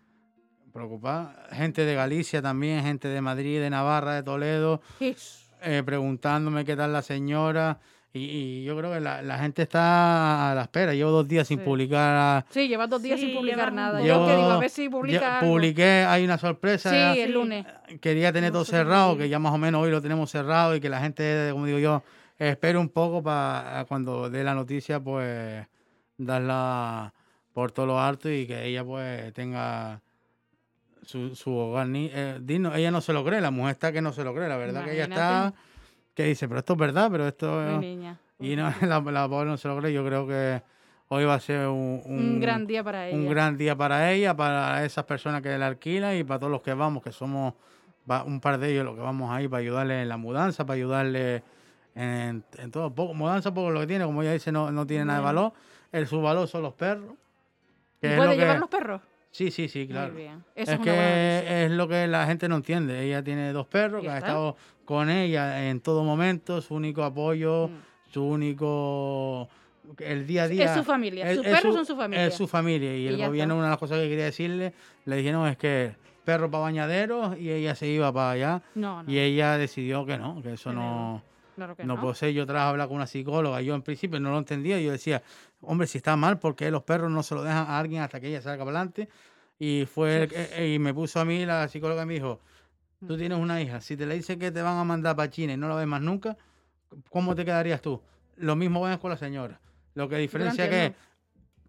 preocupada. 0.73 1.47
Gente 1.53 1.85
de 1.85 1.95
Galicia 1.95 2.43
también, 2.43 2.83
gente 2.83 3.07
de 3.09 3.21
Madrid, 3.21 3.61
de 3.61 3.71
Navarra, 3.71 4.14
de 4.14 4.23
Toledo. 4.25 4.83
Eh, 5.62 5.83
preguntándome 5.85 6.64
qué 6.64 6.77
tal 6.77 6.92
la 6.92 7.03
señora. 7.03 7.79
Y, 8.12 8.21
y 8.21 8.64
yo 8.64 8.77
creo 8.77 8.90
que 8.94 9.01
la, 9.01 9.21
la 9.21 9.38
gente 9.38 9.62
está 9.62 10.51
a 10.51 10.55
la 10.55 10.62
espera. 10.62 10.94
Llevo 10.94 11.11
dos 11.11 11.29
días 11.29 11.47
sin 11.47 11.59
Sí. 11.59 11.64
publicar. 11.64 12.47
Sí, 12.51 12.66
llevas 12.66 12.88
dos 12.88 13.03
días 13.03 13.21
sin 13.21 13.35
publicar 13.35 13.71
nada. 13.73 14.01
un- 14.01 14.07
Yo 14.07 14.25
que 14.27 14.33
digo, 14.35 14.51
a 14.51 14.55
Yo- 14.55 14.61
ver 14.61 14.71
si 14.71 14.88
publica 14.88 15.38
algo. 15.40 15.53
publiqué, 15.53 16.05
hay 16.09 16.25
una 16.25 16.38
sorpresa. 16.38 16.88
Sí, 16.90 16.97
ya- 16.97 17.14
el 17.25 17.33
lunes. 17.33 17.66
quería 18.01 18.33
tener 18.33 18.51
todo 18.51 18.64
cerrado, 18.64 19.16
que 19.18 19.29
ya 19.29 19.38
más 19.38 19.53
o 19.53 19.59
menos 19.59 19.83
hoy 19.83 19.90
lo 19.90 20.01
tenemos 20.01 20.31
cerrado 20.31 20.75
y 20.75 20.81
que 20.81 20.88
la 20.88 21.01
gente, 21.01 21.51
como 21.53 21.66
digo 21.66 21.79
yo, 21.79 22.03
espere 22.38 22.79
un 22.79 22.88
poco 22.88 23.23
para 23.23 23.85
cuando 23.88 24.31
dé 24.31 24.42
la 24.42 24.55
noticia, 24.55 24.99
pues 25.01 25.66
darla 26.16 27.12
por 27.53 27.73
todo 27.73 27.87
lo 27.87 28.01
alto 28.01 28.31
y 28.31 28.47
que 28.47 28.66
ella 28.66 28.85
pues 28.85 29.33
tenga 29.35 30.01
su, 31.09 31.35
su 31.35 31.55
hogar 31.57 31.88
eh. 31.94 32.38
Ella 32.47 32.90
no 32.90 33.01
se 33.01 33.12
lo 33.14 33.25
cree, 33.25 33.40
la 33.40 33.51
mujer 33.51 33.73
está 33.73 33.92
que 33.92 34.03
no 34.03 34.12
se 34.12 34.23
lo 34.25 34.35
cree, 34.35 34.47
la 34.47 34.59
verdad 34.59 34.85
que 34.85 34.92
ella 34.92 35.05
está 35.05 35.55
que 36.14 36.25
dice, 36.25 36.49
pero 36.49 36.59
esto 36.61 36.73
es 36.75 36.79
verdad, 36.79 37.09
pero 37.11 37.27
esto... 37.29 37.61
Mi 37.62 37.79
niña. 37.79 38.18
Y 38.40 38.57
no, 38.57 38.71
la, 38.83 39.01
la 39.01 39.29
pobre 39.29 39.49
no 39.49 39.57
se 39.57 39.68
lo 39.68 39.79
cree, 39.79 39.92
yo 39.92 40.05
creo 40.05 40.27
que 40.27 40.61
hoy 41.09 41.25
va 41.25 41.35
a 41.35 41.40
ser 41.40 41.66
un, 41.68 42.03
Un, 42.05 42.40
gran 42.40 42.66
día 42.66 42.85
para 42.85 43.09
ella. 43.09 43.16
un 43.16 43.27
gran 43.29 43.57
día 43.57 43.75
para 43.75 44.12
ella, 44.12 44.37
para 44.37 44.85
esas 44.85 45.05
personas 45.05 45.40
que 45.40 45.57
la 45.57 45.68
alquilan 45.68 46.16
y 46.16 46.25
para 46.25 46.40
todos 46.40 46.51
los 46.53 46.61
que 46.61 46.75
vamos, 46.75 47.03
que 47.03 47.11
somos 47.12 47.55
va- 48.11 48.25
un 48.25 48.40
par 48.40 48.59
de 48.59 48.71
ellos 48.73 48.85
los 48.85 48.94
que 48.97 49.01
vamos 49.01 49.31
ahí 49.31 49.49
para 49.49 49.61
ayudarle 49.61 50.03
en 50.03 50.09
la 50.09 50.16
mudanza, 50.18 50.66
para 50.66 50.77
ayudarle 50.77 51.42
en, 51.94 52.44
en 52.59 52.71
todo. 52.71 52.94
Poco, 52.94 53.14
mudanza 53.14 53.55
porque 53.55 53.73
lo 53.73 53.81
que 53.81 53.87
tiene, 53.87 54.05
como 54.05 54.21
ella 54.23 54.33
dice, 54.33 54.53
no, 54.53 54.71
no 54.71 54.87
tiene 54.87 55.05
nada 55.07 55.21
de 55.21 55.25
valor. 55.25 55.53
El 55.90 56.07
su 56.07 56.21
valor 56.21 56.47
son 56.49 56.62
los 56.62 56.75
perros. 56.75 57.14
¿Y 57.99 58.01
que 58.03 58.11
es 58.12 58.16
¿Puede 58.16 58.31
que- 58.33 58.37
llevar 58.42 58.59
los 58.59 58.68
perros? 58.68 59.01
Sí, 59.31 59.51
sí, 59.51 59.69
sí, 59.69 59.87
claro. 59.87 60.12
Muy 60.12 60.23
bien. 60.23 60.45
Eso 60.55 60.73
Es 60.73 60.81
que 60.81 61.64
es 61.64 61.71
lo 61.71 61.87
que 61.87 62.07
la 62.07 62.27
gente 62.27 62.49
no 62.49 62.57
entiende. 62.57 63.03
Ella 63.05 63.23
tiene 63.23 63.53
dos 63.53 63.67
perros 63.67 64.01
¿Y 64.01 64.05
que 64.07 64.11
han 64.11 64.17
está? 64.17 64.29
estado 64.29 64.57
con 64.85 65.11
ella 65.11 65.69
en 65.69 65.81
todo 65.81 66.03
momento, 66.03 66.61
su 66.62 66.75
único 66.75 67.05
apoyo, 67.05 67.69
Mm. 67.69 68.12
su 68.12 68.25
único 68.25 69.49
el 69.99 70.27
día 70.27 70.45
a 70.45 70.49
día. 70.49 70.64
Es 70.64 70.73
su 70.73 70.85
familia. 70.85 71.31
es- 71.31 71.37
Sus 71.37 71.47
perros 71.47 71.75
son 71.75 71.87
su 71.87 71.97
familia. 71.97 72.27
Es 72.27 72.35
su 72.35 72.47
familia. 72.49 72.97
Y, 72.97 73.03
Y 73.03 73.07
el 73.09 73.17
gobierno, 73.17 73.55
está. 73.55 73.59
una 73.59 73.64
de 73.64 73.71
las 73.71 73.79
cosas 73.79 73.99
que 73.99 74.09
quería 74.09 74.25
decirle, 74.25 74.73
le 75.05 75.17
dijeron 75.17 75.47
es 75.49 75.57
que 75.57 75.95
perro 76.25 76.51
para 76.51 76.62
bañaderos 76.64 77.38
y 77.38 77.51
ella 77.51 77.75
se 77.75 77.87
iba 77.87 78.12
para 78.12 78.31
allá. 78.33 78.62
No, 78.75 79.03
no. 79.03 79.11
Y 79.11 79.19
ella 79.19 79.57
decidió 79.57 80.05
que 80.05 80.19
no, 80.19 80.43
que 80.43 80.55
eso 80.55 80.73
no, 80.73 81.23
claro 81.59 81.77
que 81.77 81.85
no, 81.85 81.97
no. 81.97 82.12
Yo 82.31 82.47
tras 82.47 82.62
hablar 82.62 82.87
con 82.88 82.97
una 82.97 83.07
psicóloga, 83.07 83.61
yo 83.61 83.75
en 83.75 83.83
principio 83.83 84.21
no 84.21 84.31
lo 84.31 84.38
entendía. 84.38 84.81
Yo 84.81 84.92
decía, 84.92 85.23
hombre, 85.61 85.87
si 85.88 85.99
está 85.99 86.16
mal, 86.16 86.38
¿por 86.38 86.55
qué 86.55 86.71
los 86.71 86.85
perros 86.85 87.11
no 87.11 87.23
se 87.23 87.35
lo 87.35 87.42
dejan 87.42 87.66
a 87.66 87.79
alguien 87.79 88.03
hasta 88.03 88.21
que 88.21 88.29
ella 88.29 88.40
salga 88.40 88.64
para 88.64 88.79
adelante? 88.79 89.09
Y 89.59 89.87
fue 89.87 90.29
el 90.57 90.64
y 90.75 90.79
me 90.79 90.94
puso 90.94 91.18
a 91.21 91.25
mí 91.25 91.44
la 91.44 91.66
psicóloga 91.68 92.05
y 92.05 92.07
me 92.07 92.14
dijo, 92.14 92.40
tú 93.07 93.16
tienes 93.16 93.38
una 93.38 93.61
hija, 93.61 93.81
si 93.81 93.97
te 93.97 94.07
le 94.07 94.14
dice 94.14 94.38
que 94.38 94.51
te 94.53 94.62
van 94.62 94.77
a 94.79 94.85
mandar 94.85 95.16
para 95.16 95.29
China 95.31 95.53
y 95.55 95.57
no 95.57 95.68
la 95.68 95.75
ves 95.75 95.87
más 95.87 96.01
nunca, 96.01 96.37
¿cómo 97.11 97.35
te 97.35 97.44
quedarías 97.44 97.83
tú? 97.83 98.01
Lo 98.37 98.55
mismo 98.57 98.81
va 98.81 98.97
con 98.99 99.11
la 99.11 99.16
señora. 99.16 99.61
Lo 99.94 100.09
que 100.09 100.16
diferencia 100.16 100.64
es 100.64 100.71
que 100.71 100.94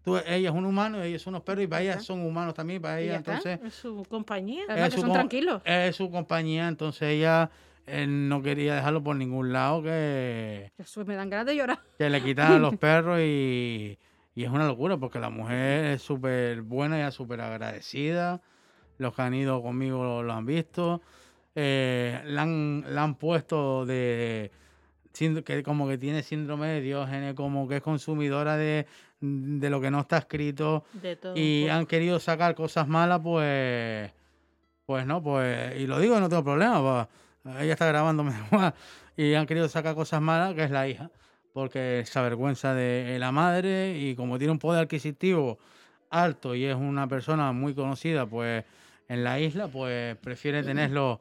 tú, 0.02 0.16
ella 0.18 0.50
es 0.50 0.54
un 0.54 0.64
humano 0.66 1.04
y 1.04 1.08
ellos 1.08 1.22
son 1.22 1.34
unos 1.34 1.42
perros 1.42 1.64
y 1.64 1.66
para 1.66 1.82
ella 1.82 2.00
son 2.00 2.20
humanos 2.24 2.54
también, 2.54 2.80
para 2.80 3.00
ella 3.00 3.16
entonces 3.16 3.58
Es 3.64 3.74
su 3.74 4.04
compañía. 4.08 4.62
Es 4.68 4.84
que 4.84 4.90
su 4.92 5.00
son 5.00 5.08
co- 5.08 5.14
tranquilos. 5.14 5.62
es 5.64 5.96
su 5.96 6.10
compañía, 6.10 6.68
entonces 6.68 7.02
ella 7.02 7.50
eh, 7.90 8.06
no 8.06 8.42
quería 8.42 8.74
dejarlo 8.76 9.02
por 9.02 9.16
ningún 9.16 9.52
lado 9.52 9.82
que, 9.82 10.72
Jesús, 10.76 11.06
me 11.06 11.14
dan 11.16 11.30
ganas 11.30 11.46
de 11.46 11.56
llorar. 11.56 11.80
que 11.98 12.08
le 12.10 12.22
quitaran 12.22 12.62
los 12.62 12.76
perros 12.76 13.20
y, 13.20 13.98
y 14.34 14.44
es 14.44 14.50
una 14.50 14.66
locura 14.66 14.96
porque 14.96 15.18
la 15.18 15.30
mujer 15.30 15.86
es 15.86 16.02
súper 16.02 16.62
buena 16.62 16.98
y 16.98 17.02
es 17.02 17.14
súper 17.14 17.40
agradecida. 17.40 18.40
Los 18.98 19.14
que 19.14 19.22
han 19.22 19.34
ido 19.34 19.62
conmigo 19.62 20.02
lo, 20.04 20.22
lo 20.22 20.32
han 20.32 20.46
visto. 20.46 21.00
Eh, 21.54 22.20
la, 22.26 22.42
han, 22.42 22.84
la 22.88 23.02
han 23.02 23.14
puesto 23.16 23.84
de 23.86 24.50
que 25.44 25.62
como 25.64 25.88
que 25.88 25.98
tiene 25.98 26.22
síndrome 26.22 26.68
de 26.68 26.80
Diógenes, 26.80 27.34
como 27.34 27.66
que 27.68 27.76
es 27.76 27.82
consumidora 27.82 28.56
de, 28.56 28.86
de 29.20 29.68
lo 29.70 29.80
que 29.80 29.90
no 29.90 30.00
está 30.00 30.18
escrito 30.18 30.84
De 30.94 31.16
todo. 31.16 31.36
y 31.36 31.68
han 31.68 31.84
querido 31.86 32.20
sacar 32.20 32.54
cosas 32.54 32.86
malas, 32.86 33.20
pues, 33.22 34.12
pues 34.86 35.04
no, 35.06 35.22
pues, 35.22 35.78
y 35.78 35.86
lo 35.86 35.98
digo, 35.98 36.18
no 36.20 36.28
tengo 36.28 36.44
problema, 36.44 36.80
pues, 36.80 37.06
ella 37.44 37.72
está 37.72 37.88
igual, 37.90 38.74
y 39.16 39.34
han 39.34 39.46
querido 39.46 39.68
sacar 39.68 39.94
cosas 39.94 40.20
malas, 40.20 40.54
que 40.54 40.64
es 40.64 40.70
la 40.70 40.88
hija, 40.88 41.10
porque 41.52 42.02
se 42.06 42.18
avergüenza 42.18 42.74
de 42.74 43.16
la 43.18 43.32
madre 43.32 43.98
y 43.98 44.14
como 44.14 44.38
tiene 44.38 44.52
un 44.52 44.58
poder 44.58 44.82
adquisitivo 44.84 45.58
alto 46.10 46.54
y 46.54 46.64
es 46.64 46.74
una 46.76 47.06
persona 47.08 47.52
muy 47.52 47.74
conocida, 47.74 48.26
pues, 48.26 48.64
en 49.08 49.24
la 49.24 49.40
isla, 49.40 49.68
pues, 49.68 50.16
prefiere 50.16 50.62
tenerlo 50.62 51.20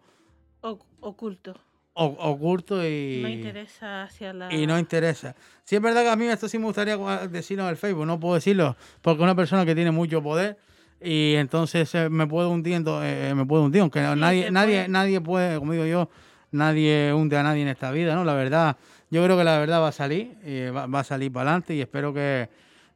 O- 0.62 0.80
oculto. 1.02 1.60
o- 1.94 2.06
oculto 2.06 2.86
y... 2.86 3.20
No 3.22 3.30
interesa 3.30 4.04
hacia 4.04 4.34
la. 4.34 4.54
Y 4.54 4.68
no 4.68 4.78
interesa. 4.78 5.36
Sí, 5.64 5.76
es 5.76 5.82
verdad 5.82 6.04
que 6.04 6.10
a 6.10 6.16
mí 6.16 6.26
esto 6.26 6.48
sí 6.48 6.58
me 6.60 6.66
gustaría 6.66 6.98
decirlo 7.28 7.64
en 7.64 7.70
el 7.70 7.78
Facebook, 7.78 8.06
no 8.06 8.20
puedo 8.20 8.36
decirlo, 8.36 8.76
porque 9.02 9.24
una 9.24 9.36
persona 9.36 9.66
que 9.66 9.74
tiene 9.76 9.92
mucho 9.92 10.22
poder 10.22 10.58
y 11.02 11.36
entonces 11.36 11.94
eh, 11.96 12.10
me 12.10 12.28
puedo 12.28 12.50
hundir, 12.50 12.84
to- 12.84 13.04
eh, 13.04 13.34
me 13.36 13.46
puedo 13.46 13.64
hundir, 13.64 13.82
aunque 13.82 14.02
nadie, 14.02 14.46
te 14.46 14.52
nadie, 14.52 14.76
puede. 14.78 14.88
nadie 14.90 15.22
puede, 15.22 15.60
como 15.60 15.72
digo 15.74 15.86
yo, 15.86 16.10
nadie 16.52 17.14
hunde 17.14 17.38
a 17.38 17.44
nadie 17.44 17.62
en 17.62 17.68
esta 17.70 17.92
vida, 17.92 18.16
¿no? 18.16 18.24
La 18.24 18.34
verdad, 18.34 18.78
yo 19.10 19.24
creo 19.24 19.38
que 19.38 19.44
la 19.44 19.58
verdad 19.60 19.82
va 19.82 19.90
a 19.90 19.92
salir, 19.94 20.36
y 20.46 20.70
va, 20.70 20.88
va 20.88 21.00
a 21.00 21.04
salir 21.04 21.32
para 21.32 21.50
adelante 21.52 21.74
y 21.76 21.82
espero 21.82 22.14
que, 22.14 22.50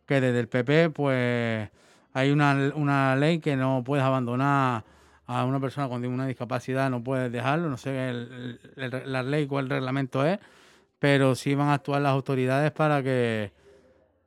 que 0.05 0.19
desde 0.21 0.39
el 0.39 0.47
PP, 0.47 0.89
pues, 0.89 1.69
hay 2.13 2.31
una, 2.31 2.71
una 2.75 3.15
ley 3.15 3.39
que 3.39 3.55
no 3.55 3.83
puedes 3.85 4.03
abandonar 4.05 4.83
a 5.25 5.45
una 5.45 5.59
persona 5.59 5.87
con 5.87 6.05
una 6.05 6.27
discapacidad, 6.27 6.89
no 6.89 7.03
puedes 7.03 7.31
dejarlo, 7.31 7.69
no 7.69 7.77
sé 7.77 8.09
el- 8.09 8.59
el- 8.75 9.11
la 9.11 9.23
ley, 9.23 9.47
cuál 9.47 9.69
reglamento 9.69 10.25
es, 10.25 10.37
pero 10.99 11.35
sí 11.35 11.55
van 11.55 11.69
a 11.69 11.75
actuar 11.75 12.01
las 12.01 12.11
autoridades 12.11 12.71
para 12.71 13.01
que 13.01 13.51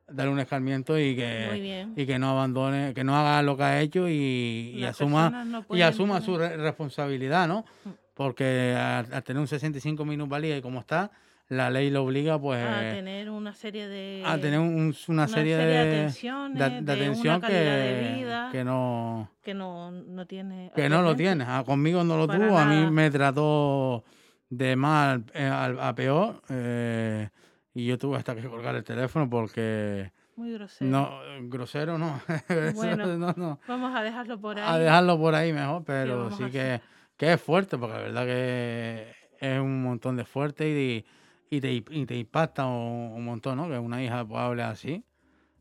darle 0.08 0.32
un 0.32 0.38
escarmiento 0.40 0.98
y 0.98 1.16
que 1.16 1.86
y 1.96 2.06
que 2.06 2.18
no 2.18 2.30
abandone, 2.30 2.94
que 2.94 3.02
no 3.04 3.16
haga 3.16 3.42
lo 3.42 3.56
que 3.56 3.62
ha 3.64 3.80
hecho 3.80 4.08
y, 4.08 4.84
asuma 4.84 5.44
no 5.44 5.64
y 5.70 5.82
asuma 5.82 6.20
su 6.20 6.38
re- 6.38 6.56
responsabilidad, 6.56 7.48
¿no? 7.48 7.64
Mm. 7.84 7.90
Porque 8.14 8.74
al, 8.74 9.22
tener 9.24 9.40
un 9.40 9.46
65 9.48 10.04
minusvalía 10.04 10.56
y 10.56 10.62
como 10.62 10.80
está, 10.80 11.10
la 11.48 11.70
ley 11.70 11.90
lo 11.90 12.02
obliga 12.04 12.40
pues 12.40 12.64
a 12.64 12.80
tener 12.80 13.28
una 13.30 13.52
serie 13.54 13.86
de. 13.88 14.22
a 14.24 14.38
tener 14.38 14.58
un- 14.58 14.68
un- 14.68 14.74
una, 15.08 15.22
una 15.24 15.28
serie, 15.28 15.56
serie 15.56 15.74
de 15.76 15.84
de, 15.84 15.98
atenciones, 16.00 16.58
de- 16.58 16.70
de 16.70 16.70
de 16.70 16.82
una 16.82 16.92
atención 16.94 17.40
de 17.40 17.46
que, 17.48 18.14
vida. 18.16 18.48
que 18.52 18.64
no 18.64 19.30
que 19.42 19.54
no, 19.54 19.90
no 19.90 20.26
tiene. 20.26 20.70
que 20.74 20.88
no 20.88 21.02
lo 21.02 21.14
tiene. 21.14 21.44
Ah, 21.46 21.62
conmigo 21.66 22.02
no 22.04 22.16
lo 22.16 22.26
tuvo, 22.26 22.56
a 22.58 22.64
mí 22.64 22.90
me 22.90 23.10
trató 23.10 24.02
de 24.50 24.76
mal 24.76 25.24
eh, 25.34 25.44
al- 25.44 25.78
a, 25.78 25.94
peor 25.94 26.40
eh, 26.48 27.28
y 27.76 27.84
yo 27.86 27.98
tuve 27.98 28.16
hasta 28.16 28.34
que 28.34 28.48
colgar 28.48 28.74
el 28.74 28.82
teléfono 28.84 29.28
porque 29.28 30.10
Muy 30.36 30.52
grosero. 30.54 30.90
no 30.90 31.20
grosero 31.42 31.98
no, 31.98 32.20
Bueno, 32.74 33.06
no, 33.18 33.34
no. 33.36 33.60
Vamos 33.68 33.94
a 33.94 34.02
dejarlo 34.02 34.40
por 34.40 34.58
ahí. 34.58 34.64
a 34.66 34.78
dejarlo 34.78 35.18
por 35.18 35.34
ahí 35.34 35.52
mejor, 35.52 35.84
pero 35.84 36.30
sí 36.30 36.44
que, 36.50 36.80
que 37.18 37.34
es 37.34 37.40
fuerte 37.40 37.76
porque 37.76 37.94
la 37.96 38.00
verdad 38.02 38.24
que 38.24 39.12
es 39.40 39.60
un 39.60 39.82
montón 39.82 40.16
de 40.16 40.24
fuerte 40.24 40.66
y, 40.70 41.04
y, 41.50 41.60
te, 41.60 41.70
y 41.72 42.06
te 42.06 42.16
impacta 42.16 42.64
un, 42.64 43.12
un 43.14 43.24
montón, 43.24 43.58
¿no? 43.58 43.68
Que 43.68 43.78
una 43.78 44.02
hija 44.02 44.24
pues, 44.24 44.40
hable 44.40 44.62
así, 44.62 45.04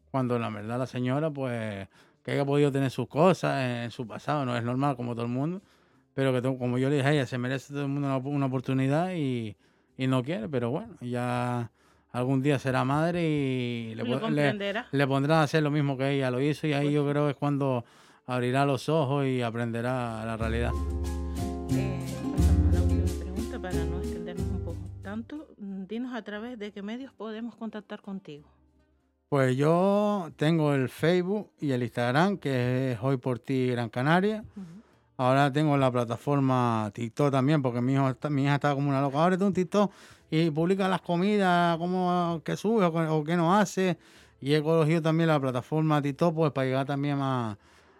cuando 0.09 0.39
la 0.39 0.49
verdad 0.49 0.79
la 0.79 0.87
señora 0.87 1.29
pues 1.29 1.89
que 2.23 2.31
haya 2.31 2.45
podido 2.45 2.71
tener 2.71 2.91
sus 2.91 3.07
cosas 3.09 3.61
en 3.83 3.91
su 3.91 4.07
pasado, 4.07 4.45
no 4.45 4.55
es 4.55 4.63
normal 4.63 4.95
como 4.95 5.13
todo 5.15 5.25
el 5.25 5.31
mundo, 5.31 5.61
pero 6.13 6.31
que 6.31 6.41
como 6.57 6.77
yo 6.77 6.89
le 6.89 6.95
dije 6.95 7.07
a 7.09 7.11
ella, 7.11 7.25
se 7.27 7.37
merece 7.37 7.73
todo 7.73 7.83
el 7.83 7.89
mundo 7.89 8.07
una, 8.07 8.17
una 8.17 8.45
oportunidad 8.45 9.11
y, 9.13 9.57
y 9.97 10.07
no 10.07 10.23
quiere, 10.23 10.47
pero 10.47 10.71
bueno, 10.71 10.95
ya 11.01 11.71
algún 12.17 12.41
día 12.41 12.57
será 12.59 12.83
madre 12.85 13.27
y 13.29 13.95
le, 13.95 14.03
le, 14.03 14.73
le 14.91 15.07
pondrán 15.07 15.39
a 15.39 15.43
hacer 15.43 15.61
lo 15.63 15.71
mismo 15.71 15.97
que 15.97 16.11
ella 16.11 16.31
lo 16.31 16.41
hizo 16.41 16.65
y 16.67 16.73
ahí 16.73 16.91
yo 16.91 17.07
creo 17.09 17.25
que 17.25 17.31
es 17.31 17.37
cuando 17.37 17.83
abrirá 18.25 18.65
los 18.65 18.87
ojos 18.89 19.25
y 19.25 19.41
aprenderá 19.41 20.23
la 20.25 20.37
realidad. 20.37 20.71
Eh, 21.71 21.99
pasamos 22.09 22.39
a 22.39 22.73
la 22.73 22.81
última 22.81 23.19
pregunta 23.19 23.59
para 23.61 23.83
no 23.85 23.97
extendernos 23.99 24.47
un 24.47 24.59
poco 24.63 24.77
tanto. 25.03 25.47
Mm, 25.57 25.85
Dinos 25.87 26.13
a 26.15 26.21
través 26.23 26.57
de 26.57 26.71
qué 26.71 26.81
medios 26.81 27.11
podemos 27.13 27.55
contactar 27.55 28.01
contigo. 28.01 28.47
Pues 29.29 29.57
yo 29.57 30.29
tengo 30.37 30.73
el 30.73 30.87
Facebook 30.89 31.51
y 31.59 31.71
el 31.71 31.83
Instagram, 31.83 32.37
que 32.37 32.93
es 32.93 32.99
Hoy 33.01 33.17
por 33.17 33.39
Ti 33.39 33.67
Gran 33.71 33.89
Canaria. 33.89 34.43
Ahora 35.17 35.51
tengo 35.51 35.75
la 35.77 35.91
plataforma 35.91 36.91
TikTok 36.93 37.31
también, 37.31 37.61
porque 37.61 37.81
mi, 37.81 37.93
hijo 37.93 38.09
está- 38.09 38.29
mi 38.29 38.43
hija 38.43 38.55
está 38.55 38.73
como 38.75 38.89
una 38.89 39.01
loca. 39.01 39.21
Ahora 39.21 39.35
tengo 39.37 39.47
un 39.47 39.53
TikTok 39.53 39.91
y 40.31 40.49
publica 40.51 40.87
las 40.87 41.01
comidas, 41.01 41.77
cómo 41.77 42.41
que 42.43 42.55
sube 42.57 42.83
o, 42.85 42.91
qué- 42.93 42.99
o 43.07 43.23
qué 43.23 43.35
no 43.35 43.55
hace. 43.55 43.97
Y 44.41 44.53
he 44.53 44.61
cogido 44.61 45.01
también 45.01 45.27
la 45.29 45.39
plataforma 45.39 46.01
TikTok 46.01 46.35
pues 46.35 46.51
para 46.51 46.65
llegar 46.67 46.85
también 46.85 47.19
a, 47.21 47.57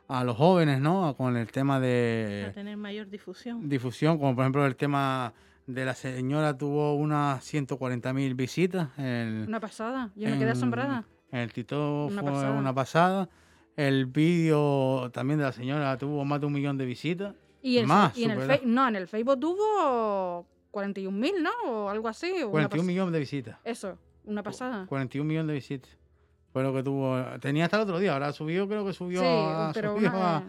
a 0.08 0.24
los 0.24 0.36
jóvenes, 0.38 0.80
¿no? 0.82 1.16
Con 1.16 1.38
el 1.38 1.52
tema 1.52 1.80
de 1.80 2.42
Para 2.44 2.54
tener 2.54 2.78
mayor 2.78 3.10
difusión. 3.10 3.68
difusión, 3.70 4.18
como 4.18 4.36
por 4.36 4.44
ejemplo 4.44 4.66
el 4.66 4.76
tema 4.76 5.34
de 5.66 5.86
la 5.86 5.96
señora 5.96 6.56
tuvo 6.58 6.94
unas 6.96 7.42
140.000 7.52 8.36
visitas. 8.36 8.90
Una 8.98 9.60
pasada. 9.60 10.12
Yo 10.16 10.30
me 10.30 10.38
quedé 10.38 10.52
asombrada. 10.52 11.06
El 11.32 11.52
TikTok 11.52 12.12
Una 12.12 12.22
fue 12.22 12.32
pasada. 12.32 12.52
una 12.52 12.74
pasada. 12.74 13.30
El 13.76 14.06
vídeo 14.06 15.10
también 15.12 15.40
de 15.40 15.46
la 15.46 15.52
señora 15.52 15.98
tuvo 15.98 16.24
más 16.24 16.40
de 16.40 16.46
un 16.48 16.54
millón 16.54 16.78
de 16.78 16.86
visitas. 16.86 17.34
Y, 17.62 17.78
el, 17.80 17.88
Más, 17.88 18.16
y 18.16 18.26
en 18.26 18.32
el 18.32 18.62
no, 18.66 18.88
en 18.88 18.96
el 18.96 19.08
Facebook 19.08 19.40
tuvo 19.40 20.46
41 20.76 21.18
mil, 21.18 21.42
¿no? 21.42 21.52
O 21.68 21.90
algo 21.90 22.08
así. 22.10 22.30
o 22.44 22.50
una 22.50 22.68
41 22.68 22.84
pas- 22.84 22.86
millones 22.86 23.14
de 23.14 23.20
visitas. 23.20 23.58
Eso, 23.64 23.98
una 24.26 24.44
pasada. 24.44 24.86
41 24.88 25.26
millones 25.28 25.48
de 25.48 25.54
visitas. 25.54 25.90
Fue 26.52 26.64
lo 26.64 26.74
que 26.74 26.84
tuvo. 26.84 27.18
Tenía 27.42 27.66
hasta 27.66 27.78
el 27.78 27.84
otro 27.84 28.00
día, 28.00 28.14
ahora 28.14 28.32
subió, 28.34 28.68
creo 28.68 28.86
que 28.86 28.94
subió. 28.94 29.22
sí, 29.22 29.26
a- 29.28 29.72
pero 29.74 29.96
subió 29.96 30.10
una- 30.10 30.38
a- 30.38 30.44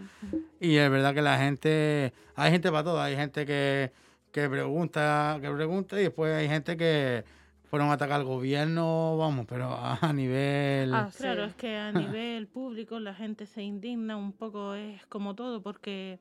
Y 0.61 0.77
es 0.77 0.91
verdad 0.91 1.15
que 1.15 1.23
la 1.23 1.39
gente, 1.39 2.13
hay 2.35 2.51
gente 2.51 2.71
para 2.71 2.85
todo, 2.85 3.01
hay 3.01 3.17
gente 3.17 3.45
que, 3.47 3.93
que 4.33 4.49
pregunta, 4.49 5.39
que 5.41 5.51
pregunta 5.51 5.99
y 6.01 6.05
después 6.05 6.35
hay 6.35 6.49
gente 6.49 6.77
que 6.77 7.25
fueron 7.71 7.89
a 7.91 7.95
atacar 7.95 8.21
al 8.21 8.25
gobierno, 8.25 9.17
vamos, 9.19 9.45
pero 9.49 9.65
a, 9.73 9.99
a 10.01 10.13
nivel... 10.13 10.95
Ah, 10.95 11.11
Claro, 11.17 11.45
sí. 11.45 11.49
es 11.51 11.55
que 11.57 11.77
a 11.77 11.91
nivel 11.93 12.47
público 12.47 13.01
la 13.01 13.13
gente 13.15 13.47
se 13.47 13.63
indigna 13.63 14.17
un 14.17 14.33
poco, 14.33 14.75
es 14.75 15.05
como 15.07 15.35
todo, 15.35 15.61
porque 15.63 16.21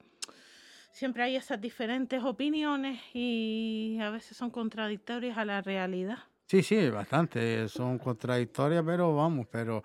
siempre 0.96 1.24
hay 1.24 1.36
esas 1.36 1.60
diferentes 1.60 2.24
opiniones 2.24 3.02
y 3.14 3.98
a 4.02 4.10
veces 4.12 4.38
son 4.38 4.50
contradictorias 4.50 5.38
a 5.38 5.44
la 5.44 5.62
realidad. 5.62 6.20
Sí, 6.48 6.64
sí, 6.64 6.90
bastante, 6.90 7.68
son 7.68 7.98
contradictorias, 8.00 8.82
pero 8.86 9.14
vamos, 9.14 9.46
pero 9.52 9.84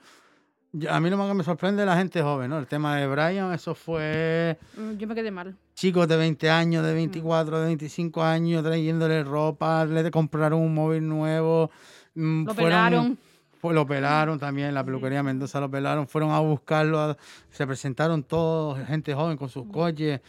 a 0.88 1.00
mí 1.00 1.10
lo 1.10 1.16
más 1.16 1.26
que 1.28 1.34
me 1.34 1.42
sorprende 1.42 1.82
es 1.82 1.86
la 1.86 1.96
gente 1.96 2.22
joven, 2.22 2.48
¿no? 2.50 2.58
El 2.60 2.68
tema 2.68 2.96
de 2.96 3.08
Brian, 3.08 3.52
eso 3.52 3.74
fue 3.74 4.56
Mm, 4.76 4.98
Yo 4.98 5.08
me 5.08 5.14
quedé 5.16 5.32
mal. 5.32 5.56
chicos 5.74 6.06
de 6.06 6.16
20 6.16 6.48
años, 6.48 6.84
de 6.86 6.94
24, 6.94 7.58
de 7.58 7.66
25 7.66 8.22
años, 8.22 8.62
trayéndole 8.62 9.24
ropa, 9.24 9.84
le 9.86 10.08
compraron 10.12 10.60
un 10.60 10.72
móvil 10.74 11.08
nuevo. 11.08 11.70
mm, 12.14 12.44
Lo 12.46 12.54
fueron- 12.54 12.70
pelaron. 12.70 13.18
Fue, 13.60 13.74
lo 13.74 13.86
pelaron 13.86 14.38
también, 14.38 14.72
la 14.72 14.82
peluquería 14.82 15.22
Mendoza 15.22 15.60
lo 15.60 15.70
pelaron, 15.70 16.08
fueron 16.08 16.30
a 16.30 16.38
buscarlo, 16.40 16.98
a- 16.98 17.16
se 17.50 17.66
presentaron 17.66 18.22
todos, 18.22 18.78
gente 18.86 19.12
joven 19.14 19.36
con 19.36 19.50
sus 19.50 19.66
coches, 19.66 20.20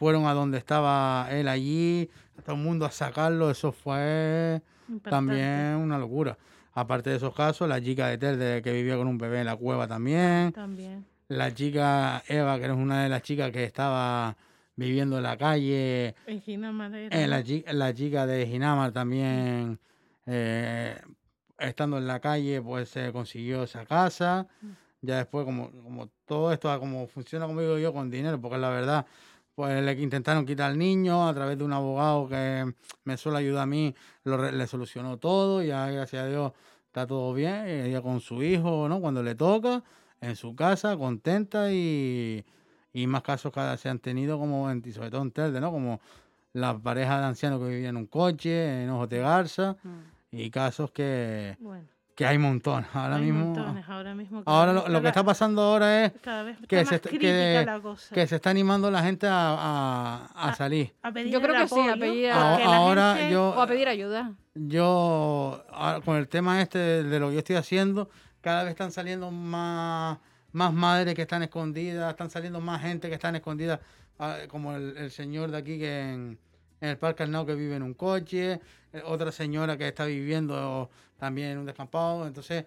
fueron 0.00 0.24
a 0.24 0.32
donde 0.32 0.56
estaba 0.56 1.28
él 1.30 1.46
allí, 1.46 2.08
todo 2.42 2.56
el 2.56 2.62
mundo 2.62 2.86
a 2.86 2.90
sacarlo, 2.90 3.50
eso 3.50 3.70
fue 3.70 4.62
también 5.10 5.76
una 5.76 5.98
locura. 5.98 6.38
Aparte 6.72 7.10
de 7.10 7.16
esos 7.16 7.34
casos, 7.34 7.68
la 7.68 7.82
chica 7.82 8.06
de 8.08 8.16
Telde 8.16 8.62
que 8.62 8.72
vivía 8.72 8.96
con 8.96 9.06
un 9.08 9.18
bebé 9.18 9.40
en 9.40 9.46
la 9.46 9.56
cueva 9.56 9.86
también, 9.86 10.52
También. 10.52 11.04
la 11.28 11.52
chica 11.52 12.22
Eva, 12.28 12.56
que 12.58 12.64
era 12.64 12.74
una 12.74 13.02
de 13.02 13.10
las 13.10 13.20
chicas 13.20 13.50
que 13.50 13.62
estaba 13.64 14.34
viviendo 14.74 15.18
en 15.18 15.22
la 15.24 15.36
calle, 15.36 16.14
En 16.26 16.40
Gina 16.40 16.72
Madera. 16.72 17.14
eh, 17.14 17.26
la, 17.28 17.42
chi- 17.44 17.64
la 17.70 17.92
chica 17.92 18.26
de 18.26 18.46
Ginamar 18.46 18.92
también, 18.92 19.78
eh, 20.24 20.98
estando 21.58 21.98
en 21.98 22.06
la 22.06 22.20
calle, 22.20 22.62
pues 22.62 22.88
se 22.88 23.12
consiguió 23.12 23.64
esa 23.64 23.84
casa. 23.84 24.46
Ya 25.02 25.16
después, 25.18 25.44
como, 25.44 25.70
como 25.82 26.08
todo 26.26 26.52
esto, 26.52 26.78
como 26.78 27.06
funciona, 27.06 27.46
como 27.46 27.60
digo 27.60 27.78
yo, 27.78 27.92
con 27.92 28.10
dinero, 28.10 28.40
porque 28.40 28.58
la 28.58 28.68
verdad, 28.70 29.06
pues 29.54 29.82
le 29.82 29.92
intentaron 30.00 30.46
quitar 30.46 30.70
al 30.70 30.78
niño 30.78 31.28
a 31.28 31.34
través 31.34 31.58
de 31.58 31.64
un 31.64 31.72
abogado 31.72 32.28
que 32.28 32.72
me 33.04 33.16
suele 33.16 33.38
ayudar 33.38 33.64
a 33.64 33.66
mí, 33.66 33.94
lo, 34.24 34.50
le 34.50 34.66
solucionó 34.66 35.18
todo, 35.18 35.62
ya 35.62 35.90
gracias 35.90 36.22
a 36.22 36.26
Dios 36.26 36.52
está 36.86 37.06
todo 37.06 37.32
bien, 37.34 37.66
ella 37.66 38.00
con 38.02 38.20
su 38.20 38.42
hijo, 38.42 38.88
¿no? 38.88 39.00
Cuando 39.00 39.22
le 39.22 39.34
toca, 39.34 39.82
en 40.20 40.36
su 40.36 40.54
casa, 40.56 40.96
contenta 40.96 41.72
y, 41.72 42.44
y 42.92 43.06
más 43.06 43.22
casos 43.22 43.52
que 43.52 43.60
se 43.78 43.88
han 43.88 43.98
tenido 44.00 44.38
como 44.38 44.70
en, 44.70 44.82
y 44.84 44.92
sobre 44.92 45.10
todo 45.10 45.22
en 45.22 45.30
Telde, 45.30 45.60
¿no? 45.60 45.70
Como 45.70 46.00
la 46.52 46.76
pareja 46.78 47.20
de 47.20 47.26
ancianos 47.26 47.60
que 47.60 47.68
vivían 47.68 47.90
en 47.90 47.96
un 47.96 48.06
coche, 48.06 48.82
en 48.82 48.90
Ojos 48.90 49.08
de 49.08 49.18
Garza, 49.18 49.76
Mm. 49.82 50.36
y 50.36 50.50
casos 50.50 50.90
que, 50.90 51.56
Bueno, 51.60 51.86
que 52.20 52.26
hay 52.26 52.36
montones. 52.36 52.86
Ahora 52.92 53.16
hay 53.16 53.22
mismo, 53.22 53.46
montones 53.46 53.88
ahora 53.88 54.14
mismo. 54.14 54.42
ahora 54.44 54.74
lo, 54.74 55.00
que 55.00 55.08
está 55.08 55.24
pasando 55.24 55.62
ahora 55.62 56.04
es 56.04 56.12
Cada 56.20 56.42
vez 56.42 56.58
que 56.68 56.84
se 56.84 57.00
que- 57.00 57.62
la 57.64 57.80
cosa. 57.80 58.14
que 58.14 58.26
se 58.26 58.36
está 58.36 58.50
animando 58.50 58.90
la 58.90 59.02
gente 59.02 59.26
a, 59.26 59.54
a- 59.58 60.26
a 60.50 60.54
salir. 60.54 60.92
A 61.02 61.12
pedir 61.12 61.32
Yo 61.32 61.40
creo 61.40 61.54
que 61.62 61.66
sí, 61.68 61.80
a 61.88 61.94
pedir- 61.96 62.30
Ahora 62.30 63.14
gente- 63.16 63.32
yo- 63.32 63.54
O 63.56 63.62
a 63.62 63.66
pedir 63.66 63.88
ayuda. 63.88 64.34
Yo, 64.54 65.64
con 66.04 66.18
el 66.18 66.28
tema 66.28 66.60
este 66.60 66.78
de, 66.78 67.04
de 67.04 67.20
lo 67.20 67.28
que 67.28 67.32
yo 67.34 67.38
estoy 67.38 67.56
haciendo, 67.56 68.10
cada 68.42 68.64
vez 68.64 68.72
están 68.72 68.92
saliendo 68.92 69.30
más, 69.30 70.18
más 70.52 70.74
madres 70.74 71.14
que 71.14 71.22
están 71.22 71.42
escondidas, 71.42 72.10
están 72.10 72.28
saliendo 72.28 72.60
más 72.60 72.82
gente 72.82 73.08
que 73.08 73.14
están 73.14 73.34
escondidas, 73.34 73.80
ah, 74.18 74.36
como 74.48 74.74
el, 74.76 74.94
el 74.98 75.10
señor 75.10 75.50
de 75.52 75.56
aquí 75.56 75.78
que 75.78 76.00
en, 76.12 76.38
en 76.82 76.88
el 76.90 76.98
Parque 76.98 77.22
Arnau 77.22 77.46
que 77.46 77.54
vive 77.54 77.76
en 77.76 77.82
un 77.82 77.94
coche, 77.94 78.60
eh, 78.92 79.02
otra 79.06 79.32
señora 79.32 79.78
que 79.78 79.88
está 79.88 80.04
viviendo 80.04 80.90
también 81.20 81.58
un 81.58 81.66
descampado. 81.66 82.26
Entonces, 82.26 82.64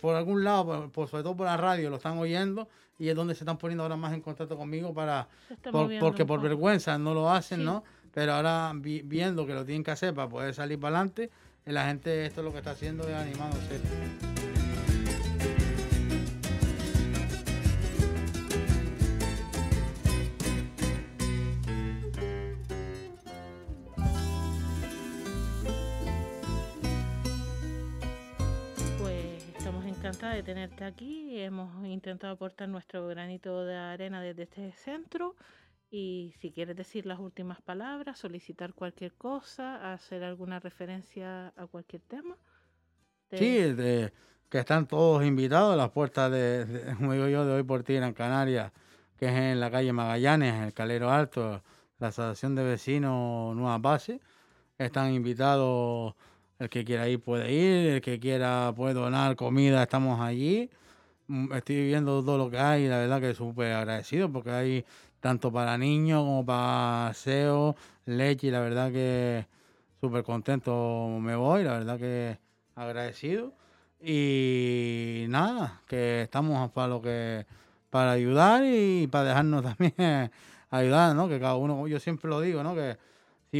por 0.00 0.14
algún 0.14 0.44
lado, 0.44 0.66
por, 0.66 0.90
por- 0.90 1.08
sobre 1.08 1.22
todo 1.22 1.36
por 1.36 1.46
la 1.46 1.56
radio, 1.56 1.88
lo 1.88 1.96
están 1.96 2.18
oyendo 2.18 2.68
y 2.98 3.08
es 3.08 3.16
donde 3.16 3.34
se 3.34 3.44
están 3.44 3.56
poniendo 3.58 3.82
ahora 3.84 3.96
más 3.96 4.12
en 4.12 4.20
contacto 4.20 4.56
conmigo 4.56 4.92
para, 4.92 5.28
por- 5.72 5.98
porque 5.98 6.24
por 6.26 6.40
vergüenza 6.40 6.98
no 6.98 7.14
lo 7.14 7.30
hacen, 7.30 7.60
Sí. 7.60 7.64
¿no? 7.64 7.82
Pero 8.12 8.34
ahora 8.34 8.72
vi- 8.74 9.02
viendo 9.02 9.46
que 9.46 9.54
lo 9.54 9.64
tienen 9.64 9.84
que 9.84 9.90
hacer 9.90 10.12
para 10.14 10.28
poder 10.28 10.54
salir 10.54 10.78
para 10.80 10.96
adelante, 10.98 11.30
eh, 11.64 11.72
la 11.72 11.86
gente 11.86 12.26
esto 12.26 12.40
es 12.40 12.44
lo 12.44 12.52
que 12.52 12.58
está 12.58 12.70
haciendo 12.72 13.06
es 13.08 13.14
animándose. 13.14 14.45
Tenerte 30.46 30.84
aquí. 30.84 31.40
Hemos 31.40 31.84
intentado 31.86 32.32
aportar 32.34 32.68
nuestro 32.68 33.06
granito 33.08 33.64
de 33.64 33.74
arena 33.76 34.20
desde 34.22 34.44
este 34.44 34.72
centro. 34.72 35.34
Y 35.90 36.34
si 36.40 36.52
quieres 36.52 36.76
decir 36.76 37.04
las 37.04 37.18
últimas 37.18 37.60
palabras, 37.62 38.18
solicitar 38.18 38.72
cualquier 38.74 39.12
cosa, 39.14 39.92
hacer 39.92 40.22
alguna 40.24 40.60
referencia 40.60 41.48
a 41.56 41.66
cualquier 41.66 42.02
tema. 42.02 42.36
te- 43.28 43.38
Sí, 43.38 43.74
de- 43.74 44.12
que 44.48 44.58
están 44.60 44.86
todos 44.86 45.24
invitados, 45.24 45.76
las 45.76 45.90
puertas 45.90 46.30
de, 46.30 46.64
de- 46.64 46.94
como 47.10 47.12
digo 47.12 47.26
yo, 47.28 47.44
de 47.44 47.54
hoy 47.54 47.62
por 47.64 47.82
ti 47.82 47.94
Gran 47.94 48.14
Canaria, 48.14 48.72
que 49.18 49.26
es 49.26 49.32
en 49.32 49.58
la 49.58 49.68
calle 49.70 49.92
Magallanes, 49.92 50.54
en 50.54 50.62
el 50.62 50.72
Calero 50.72 51.10
Alto, 51.10 51.62
la 51.98 52.08
Asociación 52.08 52.54
de 52.54 52.62
Vecinos 52.62 53.56
Nueva 53.56 53.78
Base. 53.78 54.20
Están 54.78 55.12
invitados, 55.12 56.14
el 56.58 56.68
que 56.70 56.84
quiera 56.84 57.08
ir 57.08 57.20
puede 57.20 57.52
ir, 57.52 57.94
el 57.94 58.00
que 58.00 58.18
quiera 58.20 58.72
puede 58.76 58.94
donar 58.94 59.36
comida, 59.36 59.82
estamos 59.82 60.20
allí. 60.20 60.70
Mm, 61.28 61.52
Estoy 61.54 61.86
viendo 61.86 62.22
todo 62.24 62.38
lo 62.38 62.50
que 62.50 62.58
hay 62.58 62.84
y 62.84 62.88
la 62.88 62.98
verdad 62.98 63.20
que 63.20 63.34
súper 63.34 63.72
agradecido 63.72 64.30
porque 64.32 64.50
hay 64.50 64.84
tanto 65.20 65.52
para 65.52 65.76
niños 65.78 66.22
como 66.22 66.44
para 66.46 67.08
aseo, 67.08 67.76
leche 68.06 68.48
y 68.48 68.50
la 68.50 68.60
verdad 68.60 68.92
que 68.92 69.46
súper 70.00 70.22
contento 70.24 71.08
me 71.20 71.36
voy, 71.36 71.64
la 71.64 71.72
verdad 71.74 71.98
que 71.98 72.38
agradecido. 72.74 73.52
Y 74.00 75.26
nada, 75.28 75.82
que 75.88 76.22
estamos 76.22 76.70
para 76.72 76.88
lo 76.88 77.02
que 77.02 77.46
para 77.90 78.12
ayudar 78.12 78.62
y 78.64 79.06
para 79.08 79.30
dejarnos 79.30 79.62
también 79.76 80.30
ayudar, 80.70 81.14
¿no? 81.16 81.28
Que 81.28 81.40
cada 81.40 81.56
uno, 81.56 81.86
yo 81.88 81.98
siempre 82.00 82.28
lo 82.30 82.40
digo, 82.40 82.62
¿no? 82.62 82.74
Que 82.74 82.98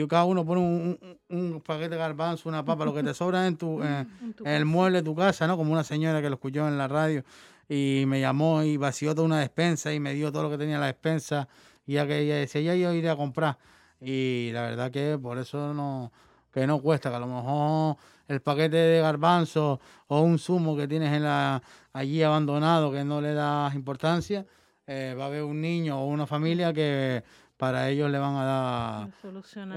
si 0.02 0.06
cada 0.08 0.24
uno 0.24 0.44
pone 0.44 0.60
un, 0.60 0.98
un- 1.30 1.52
un 1.54 1.60
paquete 1.60 1.90
de 1.90 1.96
garbanzo, 1.96 2.48
una 2.48 2.64
papa, 2.64 2.84
lo 2.84 2.94
que 2.94 3.02
te 3.02 3.14
sobra 3.14 3.46
en 3.46 3.56
tu, 3.56 3.82
en, 3.82 4.08
en 4.22 4.32
tu 4.34 4.44
en 4.44 4.50
el 4.52 4.64
mueble 4.64 4.98
de 4.98 5.04
tu 5.04 5.14
casa, 5.14 5.46
¿no? 5.46 5.56
Como 5.56 5.72
una 5.72 5.84
señora 5.84 6.20
que 6.22 6.28
lo 6.28 6.34
escuchó 6.36 6.66
en 6.68 6.78
la 6.78 6.88
radio 6.88 7.24
y 7.68 8.04
me 8.06 8.20
llamó 8.20 8.62
y 8.62 8.76
vació 8.76 9.14
toda 9.14 9.26
una 9.26 9.40
despensa 9.40 9.92
y 9.92 9.98
me 10.00 10.14
dio 10.14 10.30
todo 10.30 10.44
lo 10.44 10.50
que 10.50 10.58
tenía 10.58 10.76
en 10.76 10.80
la 10.80 10.86
despensa 10.86 11.48
y 11.86 11.94
ya 11.94 12.06
que 12.06 12.18
ella 12.20 12.36
decía, 12.36 12.60
ya 12.60 12.74
yo 12.74 12.92
iré 12.92 13.10
a 13.10 13.16
comprar. 13.16 13.58
Y 14.00 14.50
la 14.52 14.62
verdad 14.62 14.90
que 14.90 15.18
por 15.20 15.38
eso 15.38 15.72
no, 15.74 16.12
que 16.52 16.66
no 16.66 16.80
cuesta, 16.80 17.10
que 17.10 17.16
a 17.16 17.20
lo 17.20 17.26
mejor 17.26 17.96
el 18.28 18.40
paquete 18.40 18.76
de 18.76 19.00
garbanzo 19.00 19.80
o 20.08 20.20
un 20.20 20.38
zumo 20.38 20.76
que 20.76 20.86
tienes 20.88 21.12
en 21.12 21.22
la, 21.22 21.62
allí 21.92 22.22
abandonado 22.22 22.90
que 22.92 23.04
no 23.04 23.20
le 23.20 23.32
das 23.34 23.74
importancia, 23.74 24.44
eh, 24.86 25.14
va 25.18 25.24
a 25.24 25.26
haber 25.28 25.42
un 25.42 25.60
niño 25.60 25.98
o 26.00 26.06
una 26.06 26.26
familia 26.26 26.72
que 26.72 27.22
para 27.56 27.88
ellos 27.88 28.10
le 28.10 28.18
van 28.18 28.34
a 28.36 28.44
dar 28.44 29.10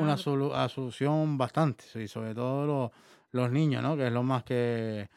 una 0.01 0.15
solu- 0.17 0.53
a 0.53 0.67
solución 0.69 1.37
bastante, 1.37 1.85
y 2.01 2.07
sobre 2.07 2.33
todo 2.35 2.65
los, 2.65 2.91
los 3.31 3.51
niños, 3.51 3.81
¿no? 3.83 3.95
Que 3.95 4.07
es 4.07 4.13
lo 4.13 4.23
más 4.23 4.43
que 4.43 5.07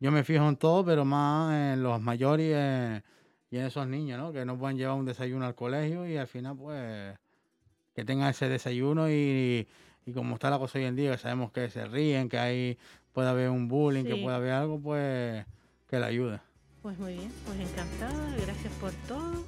yo 0.00 0.10
me 0.10 0.24
fijo 0.24 0.48
en 0.48 0.56
todo, 0.56 0.84
pero 0.84 1.04
más 1.04 1.54
en 1.74 1.82
los 1.82 2.00
mayores 2.00 2.46
y 2.46 2.52
en, 2.52 3.04
y 3.50 3.58
en 3.58 3.66
esos 3.66 3.86
niños, 3.86 4.18
¿no? 4.18 4.32
Que 4.32 4.44
no 4.44 4.58
pueden 4.58 4.76
llevar 4.76 4.96
un 4.96 5.04
desayuno 5.06 5.46
al 5.46 5.54
colegio 5.54 6.06
y 6.06 6.16
al 6.16 6.26
final, 6.26 6.56
pues, 6.56 7.16
que 7.94 8.04
tengan 8.04 8.28
ese 8.30 8.48
desayuno 8.48 9.10
y, 9.10 9.66
y 10.06 10.12
como 10.12 10.34
está 10.34 10.50
la 10.50 10.58
cosa 10.58 10.78
hoy 10.78 10.84
en 10.84 10.96
día, 10.96 11.12
que 11.12 11.18
sabemos 11.18 11.50
que 11.52 11.68
se 11.70 11.84
ríen, 11.86 12.28
que 12.28 12.38
hay 12.38 12.78
puede 13.12 13.28
haber 13.28 13.50
un 13.50 13.66
bullying, 13.66 14.04
que 14.04 14.14
puede 14.22 14.36
haber 14.36 14.52
algo, 14.52 14.80
pues, 14.80 15.44
que 15.88 15.98
le 15.98 16.04
ayude. 16.06 16.40
Pues 16.82 16.96
muy 16.98 17.14
bien, 17.14 17.32
pues 17.44 17.58
encantada, 17.58 18.36
gracias 18.44 18.72
por 18.74 18.92
todo. 19.08 19.42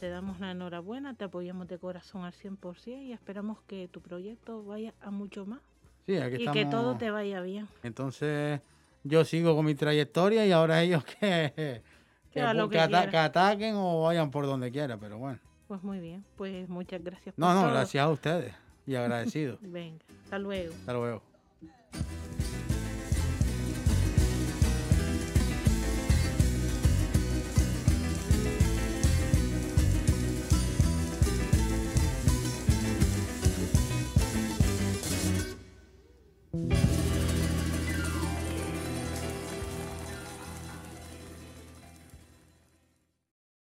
Te 0.00 0.08
damos 0.08 0.40
la 0.40 0.52
enhorabuena, 0.52 1.12
te 1.14 1.24
apoyamos 1.24 1.68
de 1.68 1.78
corazón 1.78 2.24
al 2.24 2.32
100% 2.32 3.02
y 3.02 3.12
esperamos 3.12 3.58
que 3.66 3.86
tu 3.88 4.00
proyecto 4.00 4.64
vaya 4.64 4.94
a 5.02 5.10
mucho 5.10 5.44
más 5.44 5.60
Sí, 6.06 6.16
aquí 6.16 6.36
y 6.36 6.38
estamos. 6.38 6.54
que 6.54 6.64
todo 6.64 6.96
te 6.96 7.10
vaya 7.10 7.42
bien. 7.42 7.68
Entonces, 7.82 8.60
yo 9.04 9.26
sigo 9.26 9.54
con 9.54 9.66
mi 9.66 9.74
trayectoria 9.74 10.46
y 10.46 10.52
ahora 10.52 10.80
ellos 10.82 11.04
que, 11.20 11.82
Que 12.30 12.40
ata- 12.40 13.24
ataquen 13.24 13.74
o 13.76 14.02
vayan 14.04 14.30
por 14.30 14.46
donde 14.46 14.70
quiera, 14.72 14.96
pero 14.96 15.18
bueno. 15.18 15.38
Pues 15.68 15.82
muy 15.82 16.00
bien, 16.00 16.24
pues 16.36 16.66
muchas 16.68 17.04
gracias. 17.04 17.34
por 17.34 17.44
No, 17.44 17.52
no, 17.52 17.60
todo. 17.62 17.70
gracias 17.72 18.02
a 18.02 18.08
ustedes 18.08 18.54
y 18.86 18.94
agradecido. 18.94 19.58
Venga, 19.60 20.02
hasta 20.24 20.38
luego. 20.38 20.74
Hasta 20.80 20.92
luego. 20.94 21.22